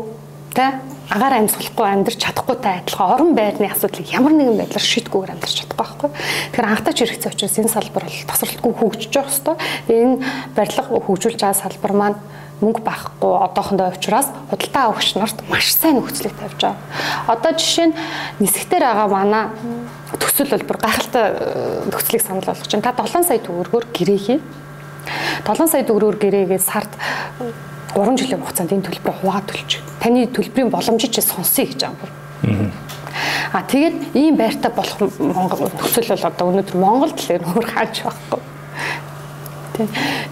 [0.56, 0.66] тэ
[1.12, 6.10] агаар амьсгалахгүй амьдрч чадахгүйтай адилхан орон байрны асуудлыг ямар нэгэн байдлаар шийдгүүгээр амьдрч чадахгүй байхгүй.
[6.56, 9.60] Тэгэхээр анхдагч хэрэгцээ учраас энэ салбар бол тасралтгүй хөгжиж хэвээр.
[9.92, 10.16] Тэгээ энэ
[10.56, 12.18] барилга хөгжүүлж байгаа салбар маань
[12.64, 16.80] мөнгө байхгүй одоохондоо учраас худалдаа авагч нарт маш сайн нөхцөлийг тавьж байгаа.
[17.28, 17.96] Одоо жишээ нь
[18.40, 19.44] нисгтэр байгаа манай
[20.16, 22.86] төсөл бол бүр гайхалтай э, нөхцөлийг санал болгож байна.
[22.88, 24.40] Та 7 сая төгрөгөөр гэрээ хий.
[25.44, 26.92] 7 сая төгрөгөөр гэрээгээ сард
[27.94, 29.80] 3 жилийн хугацаанд энэ төлбөрөөр хуваа төлж.
[30.00, 32.08] Таны төлбөрийн боломжийг ч сонсъё гэж байгаа
[32.48, 32.72] юм.
[33.52, 38.40] А тэгээд ийм байртай болох Монгол төсөл бол одоо өнөөдөр Монголд л өөр хааж байхгүй.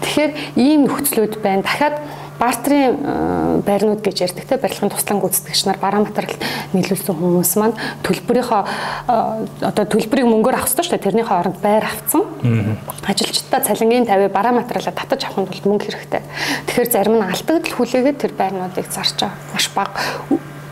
[0.01, 1.61] Тэгэхээр ийм нөхцлүүд байна.
[1.61, 2.01] Дахиад
[2.41, 6.33] бартерын э, байрнууд гэж ярьдаг те барилгын туслан гүйцэтгэгч нар бараа материал
[6.73, 11.05] нийлүүлсэн хүмүүс маань төлбөрийнхөө э, одоо төлбөрийг мөнгөөр авах хэрэгтэй шүү дээ.
[11.05, 12.23] Тэрнийхээ оронд байр авцсан.
[13.05, 16.21] Ажилчдаа цалингийн 50 бараа материалаа татаж авах нь бол мөнгө хэрэгтэй.
[16.65, 20.01] Тэгэхээр зарим нь алдагдал хүлээгээд тэр байрнуудыг зарж байгаа маш бага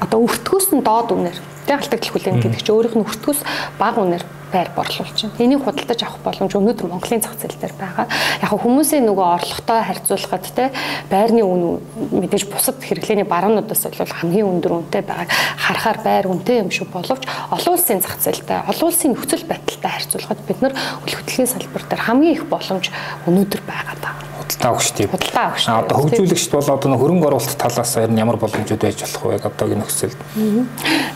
[0.01, 1.37] одоо өртгөөс нь доод үнээр.
[1.69, 3.39] Тэг алдагдал хүлээн гэдэг чинь өөрийнх нь өртгөөс
[3.77, 5.37] бага үнээр байр борлуулж байна.
[5.39, 8.05] Энийг худалдаж авах боломж өнөөдөр Монголын зах зээл дээр байгаа.
[8.41, 10.71] Яг хүмүүсийн нөгөө орлоготой харьцуулахад те
[11.09, 11.79] байрны үн
[12.11, 17.23] мэдээж бусад хэрэглээний баруунуудаас бол хамгийн өндөр үнэтэй байгааг харахаар байр үнэтэй юм шиг боловч
[17.53, 22.05] олон улсын зах зээлтэй, олон улсын нөхцөл байдалтай харьцуулахад бид нар үл хөдлөлийн салбар дээр
[22.05, 22.89] хамгийн их боломж
[23.27, 25.09] өнөөдөр байгаа даа худалдаа өгч тийм.
[25.13, 25.65] Худалдаа өгч.
[25.69, 30.19] Одоо хөгжүүлэгчд бол одоо хөрөнгө оруулалт талаас нь ямар боломжууд байж болох вэ одоогийн нөхцөлд?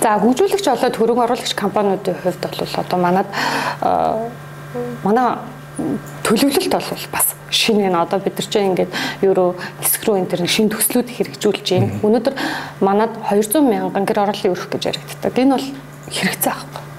[0.02, 3.28] За хөгжүүлэгч болоод хөрөнгө оруулагч компаниудын хувьд бол одоо манад
[5.04, 5.38] манай
[6.24, 8.92] төлөвлөлт бол бас шинэ энэ одоо бид нар чинь ингээд
[9.26, 11.98] евро хэсэг рүү энэ төр шинэ төслүүд хэрэгжүүлж байна.
[12.06, 12.34] Өнөөдөр
[12.86, 15.34] манад 200 мянган гэр орлын өрөх гэж яригддаг.
[15.34, 15.68] Энэ бол
[16.14, 16.93] хэрэгцээ аахгүй.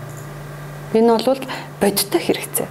[0.95, 1.43] Энэ бол
[1.81, 2.69] бодиттой хэрэгцээ.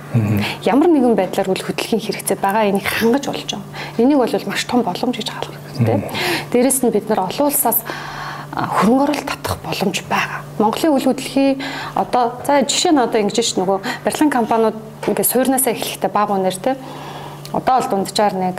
[0.64, 3.68] Ямар нэгэн байдлаар үл хөдлөхийн хэрэгцээ байгаа энийг хангаж болж байгаа.
[4.00, 5.98] Энийг бол маш том боломж гэж харах хэрэгтэй.
[6.56, 7.84] Дээрэс нь бид нар олон улсаас
[8.54, 10.40] хөрөнгө оруулалт татах боломж байгаа.
[10.58, 11.60] Монголын үл хөдлөлийн
[11.98, 14.78] одоо за жишээ нь одоо ингэж ш нөгөө барилгын компаниуд
[15.10, 16.78] ингээд суурнаасаа эхлэхдээ баг үнээр те
[17.52, 18.58] одоо бол дунджаар нэг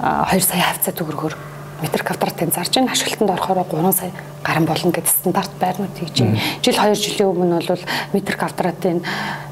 [0.00, 1.34] 2 сая хавцаа төгрөгөөр
[1.82, 4.12] метр квадратын зарж ин ашиглалтанд орохоор 3 сая
[4.44, 6.40] гарan болно гэдэг стандарт байрнууд хийж байна.
[6.62, 9.02] Жил 2 жилийн өмнө бол метр квадратын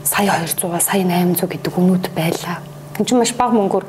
[0.05, 2.62] сая 200 сая 800 гэдэг үнүүд байлаа.
[2.99, 3.85] Энд чинь маш бага мөнгөөр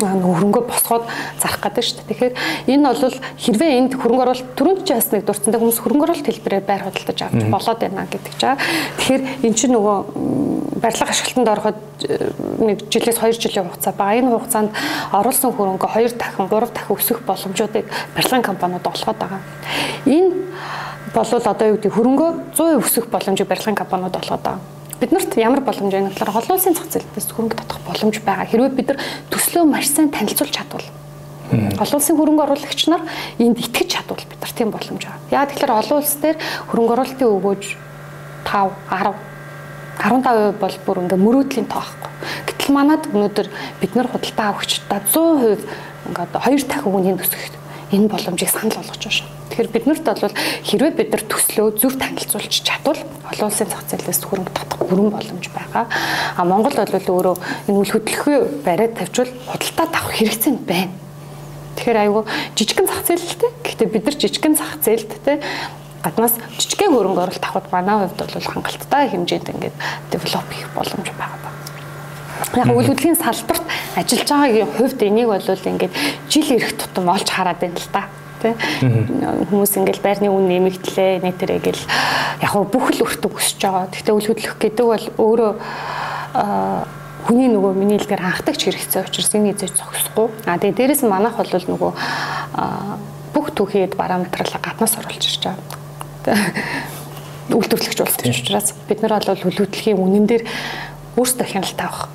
[0.00, 1.04] нөгөө хөрөнгө босгоод
[1.40, 2.08] зарах гэдэг шүү дээ.
[2.10, 2.34] Тэгэхээр
[2.72, 6.64] энэ бол хэрвээ энд хөрөнгө оруулалт түрүүнд чи бас нэг дурдсантай хүмүүс хөрөнгө оруулалт хэлбэрээр
[6.64, 8.54] байр худалдаж авч болоод байна гэдэг чаа.
[8.98, 9.96] Тэгэхээр эн чинь нөгөө
[10.80, 11.78] барилга ашиглалтанд ороход
[12.64, 14.18] нэг жилээс 2 жилийн хугацаа байгаа.
[14.18, 14.70] Энэ хугацаанд
[15.12, 17.86] оруулсан хөрөнгө 2 дахин 3 дахин өсөх боломжуудыг
[18.16, 19.40] барилгын компаниуд олгоод байгаа.
[20.08, 20.32] Энэ
[21.14, 25.92] болвол одоо юу гэдэг хөрөнгө 100% өсөх боломжийг барилгын компаниуд олгоод байгаа биднэрт ямар боломж
[25.92, 28.46] байна гэхээр олон улсын зах зээлээс хөрөнгө татах боломж байгаа.
[28.46, 28.98] Хэрвээ бид нар
[29.32, 30.86] төслөө маш сайн танилцуулж чадвал
[31.50, 33.02] олон улсын хөрөнгө оруулагч нар
[33.40, 35.34] энд итгэж чадвал бид нар тийм боломж байгаа.
[35.34, 36.36] Яа тэгэхээр олон улс дээр
[36.70, 37.64] хөрөнгө оруулалтын өгөөж
[38.44, 39.30] 5 10
[40.00, 42.12] 15% бол бүр ингээ мөрөөдлийн тоо байхгүй.
[42.48, 43.48] Гэтэл манад өнөөдөр
[43.80, 45.60] бид нар худалдаа авахчдаа 100%
[46.08, 47.59] ингээд хоёр дахин үнийг төсөх
[47.92, 49.30] энэ боломжийг санал болгож байна.
[49.50, 54.54] Тэгэхээр биднэрт бол хэрвээ бид нар төслөө зөв танилцуулж чадвал олон улсын зах зээлээс хөрөнгө
[54.54, 55.84] татах бүрэн боломж байгаа.
[56.38, 57.36] А Монгол бол өөрөө
[57.66, 60.94] энэ үл хөдлөхөө бариад тавьчвал худалдаа авах хэрэгцээ байна.
[61.76, 62.22] Тэгэхээр айгүй
[62.54, 63.50] жижигхэн зах зээлтэй.
[63.66, 65.36] Гэхдээ бид нар жижигхэн зах зээлтэй
[66.00, 69.76] гаднаас жижигхэн хөрөнгө оруулалт авахд манай хувьд бол хангалттай хэмжээнд ингээд
[70.10, 71.59] девелоп хийх боломж байгаа
[72.56, 73.64] яг үйл хөдлөлийн салбарт
[73.96, 75.94] ажиллаж байгаагийн хувьд энийг бол ингээд
[76.28, 78.02] жил ирэх тутам олж хараад байна л да
[78.40, 78.54] тий
[79.52, 81.84] хүмүүс ингээл байрны үн нэмэгдлээ нэтэрэ гэл
[82.40, 83.92] яг бүх л өртөг өсөж байгаа.
[83.92, 85.52] Гэхдээ үл хөдлөх гэдэг бол өөрөө
[87.28, 90.28] хүний нөгөө миний хэлдгээр анхдагч хэрэгцээ учраас энийг зөж зогсохгүй.
[90.48, 91.92] А тэгээ дээрэс нь манайх бол нөгөө
[93.36, 96.40] бүх түүхийд параметрлаа гаднаас оруулж ирж байгаа.
[97.52, 100.42] Үйлдвэрлэгч болсон учраас бид нар бол үл хөдлөхийн үнэн дээр
[101.20, 102.08] өөрсдөө хяналт авах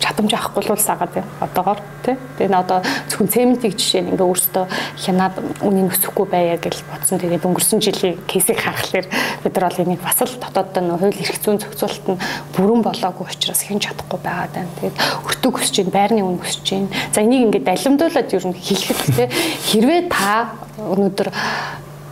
[0.00, 1.30] чадамж авахгүй л сагаад байна.
[1.40, 2.16] Одоогоор тий.
[2.38, 2.78] Тэгээ н одоо
[3.08, 4.64] зөвхөн цементийг жишээ нь ингээ өөртөө
[5.00, 7.18] хянаад үнийг өсөхгүй байя гэж бодсон.
[7.18, 9.06] Тэгээд өнгөрсөн жилийн кейсийг харахаар
[9.44, 12.22] бид нар бол энийг бас л дотооддоо нөө хууль эрх зүйн зохицуулалт нь
[12.54, 14.66] бүрэн болоогүй учраас хэн чадахгүй байгаа даа.
[14.80, 16.88] Тэгээд өртөг өсөж чинь байрны үн өсөж чинь.
[17.14, 19.28] За энийг ингээ далимдуулаад ер нь хэлэхэд тий.
[19.72, 21.28] Хэрвээ та өнөөдөр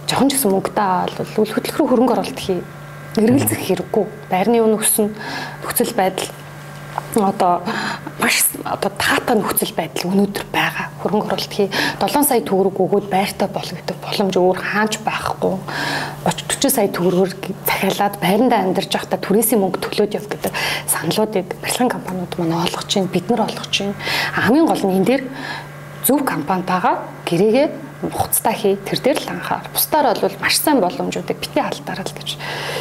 [0.09, 2.61] жохон ч гэсэн мөнгөтэй бол үл хөдлөх рүү хөрөнгө оруулалт хий
[3.17, 4.05] эргэлзэх хэрэггүй.
[4.33, 5.13] Байрны үн өснө,
[5.61, 6.29] нөхцөл байдал
[7.21, 7.61] одоо
[8.21, 10.87] маш одоо таатай нөхцөл байдал өнөөдөр байгаа.
[11.03, 11.69] Хөрөнгө оруулалт хий
[12.01, 15.55] 7 сая төгрөг өгөөд байртай болно гэдэг боломж өөр хааж байхгүй.
[16.25, 17.33] 30 40 сая төгрөгөөр
[17.67, 20.53] захиалаад байранда амьдарч байхдаа түрээсийн мөнгө төлөөд яв гэдэг
[20.87, 23.95] саналуудыг барилгын компаниуд маань олгож чинь бид нар олгож чинь
[24.39, 25.23] хамгийн гол нь энэ дээр
[26.07, 27.67] зөв компани байгаа гэрээгээ
[28.11, 29.69] хуцтай хий тэр дээр л анхаар.
[29.73, 32.29] Бусдаар бол маш сайн боломжуудыг бити алдаарай л гэж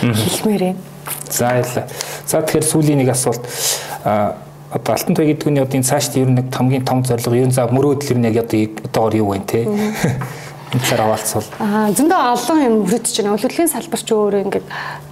[0.02, 0.82] хэлмээр байна.
[1.30, 1.86] За баярлалаа.
[2.26, 3.46] За тэгэхээр сүүлийн нэг асуулт
[4.72, 7.48] одоо алтан туй гэдэг нь одоо энэ цаашд ер нь нэг хамгийн том зорилго ер
[7.48, 9.68] нь за мөрөөдөл ер нь яг одоо одоогор юу вэ те
[10.80, 13.36] цаар аваалцвал аа зөндөө олон юм мөрөдж байна.
[13.36, 14.68] Өлөглөлийн салбар ч өөрөө ингээд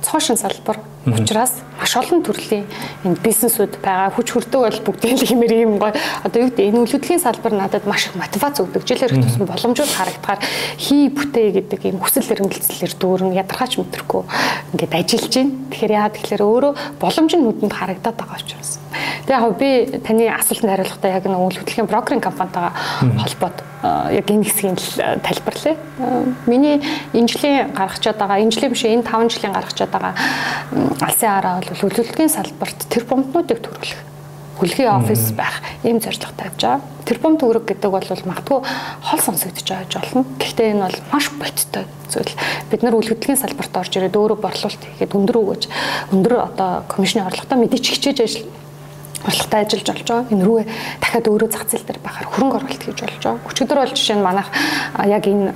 [0.07, 2.64] цоошин салбар учраас маш олон төрлийн
[3.03, 4.16] энэ бизнесүүд байгаа.
[4.16, 5.91] Хүч хүрдэг бол бүгдийн л хэмээр юм гой.
[6.24, 8.88] Одоо юу гэдэг энэ өлөглөлийн салбар надад маш их мотивац өгдөг.
[8.88, 10.39] Жилээр их тусан боломжууд харагдахаар
[10.80, 14.24] хий бүтээ гэдэг ийм хүсэл эрмэлзлэр дүүрэн ядаргаач мэдрэхгүй
[14.80, 15.55] ингээд ажиллаж байна.
[15.76, 16.72] Тэгэхээр яа тэгэхээр өөрөө
[17.03, 18.78] боломж нь нүдэнд харагдаад байгаа учраас.
[19.30, 19.69] Тэгээ яг би
[20.01, 22.73] таны асуултанд хариулахдаа яг нэг үйл хөдлөлийн брокеринг компанитайгаа
[23.21, 23.57] холбоод
[24.09, 24.73] яг энэ хэсгийн
[25.21, 25.77] тайлбарлая.
[26.49, 26.82] Миний
[27.13, 30.13] энэ жилийн гаргачаад байгаа, энэ жилийн биш энэ 5 жилийн гаргачаад байгаа
[31.05, 34.01] алсын араа бол үйл хөдлөлийн салбарт тэр бомбнуудыг төрүүлэх
[34.57, 36.82] хүлгийн офис байх ийм зорилго тавьж байгаа.
[37.05, 40.25] Тэрбум төгрөг гэдэг бол магадгүй хол сонсогдож байгаа болно.
[40.41, 42.34] Гэхдээ энэ бол маш бодиттой зүйл.
[42.73, 45.63] Бид нар үйл хөдлөлийн салбарт орж ирээд өөрөө борлуулалт хийгээд өндөр өгөөж
[46.17, 48.49] өндөр одоо комиссны орлоготой мэдээж хичээж ажил
[49.26, 50.32] орлоготой ажиллаж болж байгаа.
[50.32, 50.67] Энэ рүүгээ
[51.01, 53.47] дахиад өөрөө зах зээл дээр байхаар хөрөнгө оруулалт хийж болж байгаа.
[53.49, 54.49] Өчигдөр бол жишээ нь манайх
[55.03, 55.47] яг энэ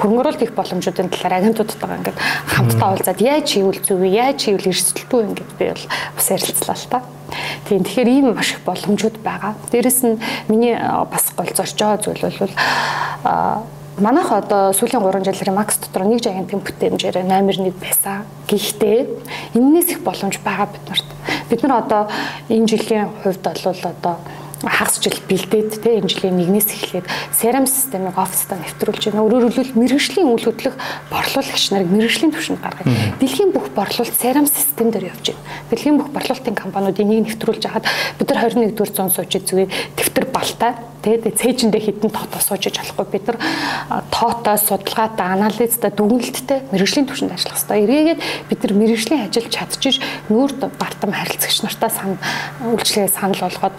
[0.00, 2.18] хөрөнгө оруулалт хийх боломжуудын талаар агентуудтайгаа ингээд
[2.52, 4.08] хамтдаа уулзаад яаж хийвэл зөв вэ?
[4.08, 5.84] Яаж хийвэл эрсдэлгүй вэ ингээд би бол
[6.16, 6.98] бас ярилцлаа л та.
[7.68, 9.52] Тийм тэгэхээр ийм маш их боломжууд байгаа.
[9.68, 12.54] Дээрэс нь миний бас голцоорч байгаа зүйл бол
[13.96, 18.28] Манайх одоо сүүлийн 3 жилийн макс дотор нэг жагентын бүтээмжээр номер 1 байсан.
[18.44, 19.08] Гэхдээ
[19.56, 21.08] энэнээс их боломж байгаа бид нарт.
[21.50, 22.02] Бид нар одоо
[22.48, 24.16] энэ жилийн хувьд бол одоо
[24.64, 29.24] хагас жил бэлдээд те энэ жилийн нэгнээс эхлээд CRM системийг оффистаа нэвтрүүлж байна.
[29.28, 30.76] Өөрөөр хэлбэл мэрэгжлийн үйл хөдлөх
[31.12, 32.88] борлуулагч нарыг мэрэгжлийн түвшинд гаргая.
[33.20, 35.44] Дэлхийн бүх борлуулалт CRM систем дээр явж байна.
[35.68, 37.84] Дэлхийн бүх борлуулалтын компаниуд энийг нэвтрүүлж хахад
[38.16, 40.72] бид нар 21-р зуун суучид зүгээр дэвтэр балтай
[41.04, 43.38] тэгээд цээжиндээ хідэн тоотоо суужиж болохгүй бид нар
[44.08, 47.84] тоотой судалгаатай анализтай дүгнэлттэй мэрэгжлийн түвшинд ажиллах хэрэгтэй.
[47.84, 50.00] Эргээгээд бид нар мэрэгжлийн ажил чадчих
[50.32, 50.50] нүүр
[50.80, 52.18] бартам харилцагч нартаа сан
[52.64, 53.76] үйлчлэгээ санал болгоод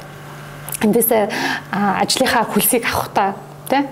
[0.83, 1.23] эндээсээ
[1.73, 3.33] ажлынхаа хөлсийг авахтаа
[3.69, 3.83] тий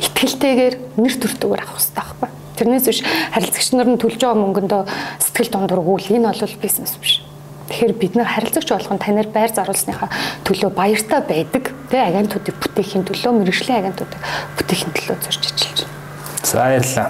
[0.00, 2.28] итгэлтэйгээр нэр төртөгөр авах хэрэгтэй байхгүй.
[2.60, 3.00] Тэрнээс биш
[3.34, 4.82] харилцагч нар нь төлж байгаа мөнгөндөө
[5.20, 7.24] сэтгэл дундургуул энэ бол бизнес биш.
[7.70, 10.10] Тэгэхээр бид нар харилцагч болгон танаар байр заруулсныхаа
[10.42, 11.70] төлөө баяртай байдаг.
[11.90, 14.20] Тэ агентуудыг бүтээхийн төлөө мэрэгжлийн агентуудыг
[14.58, 15.94] бүтээхийн төлөө зорж ажиллаж байна.
[16.42, 17.08] За баярлалаа.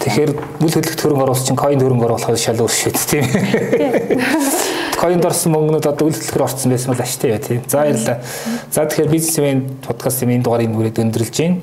[0.00, 0.32] Тэгэхээр
[0.62, 3.26] бүл хөдлөлт хөрөнгө оруулалт чинь coin хөрөнгө оруулахыг шал өөр шийд тийм.
[5.06, 7.62] Coin дорсон мөнгнүүд одоо үйл хөдлөлөөр орсон байсан бол ашигтай яа тийм.
[7.70, 8.18] За баярлалаа.
[8.74, 11.62] За тэгэхээр бизнесмен подкастын энэ дугаарыг нүрээд өндөрлж байна.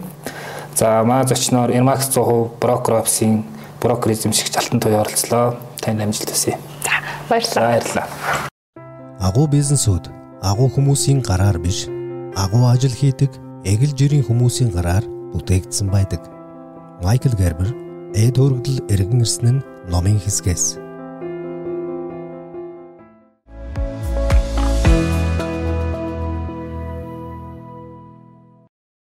[0.79, 3.43] За маа зочноор Ermax 100% брокер офисын
[3.83, 5.59] брокер эзэмшигч Алтан Туяа оролцлоо.
[5.83, 6.55] Танд амжилт хүсье.
[6.87, 7.67] За баярлалаа.
[7.67, 8.07] Баярлалаа.
[9.19, 10.07] Агуу бизнесүүд
[10.39, 11.91] агуу хүмүүсийн гараар биш,
[12.39, 13.35] агуу ажил хийдэг,
[13.67, 15.03] эгэл жирийн хүмүүсийн гараар
[15.35, 16.23] бүтээгдсэн байдаг.
[17.03, 17.75] Майкл Гербер,
[18.15, 20.82] эд хөргөдөл эргэн ирсэн нь номын хэсгээс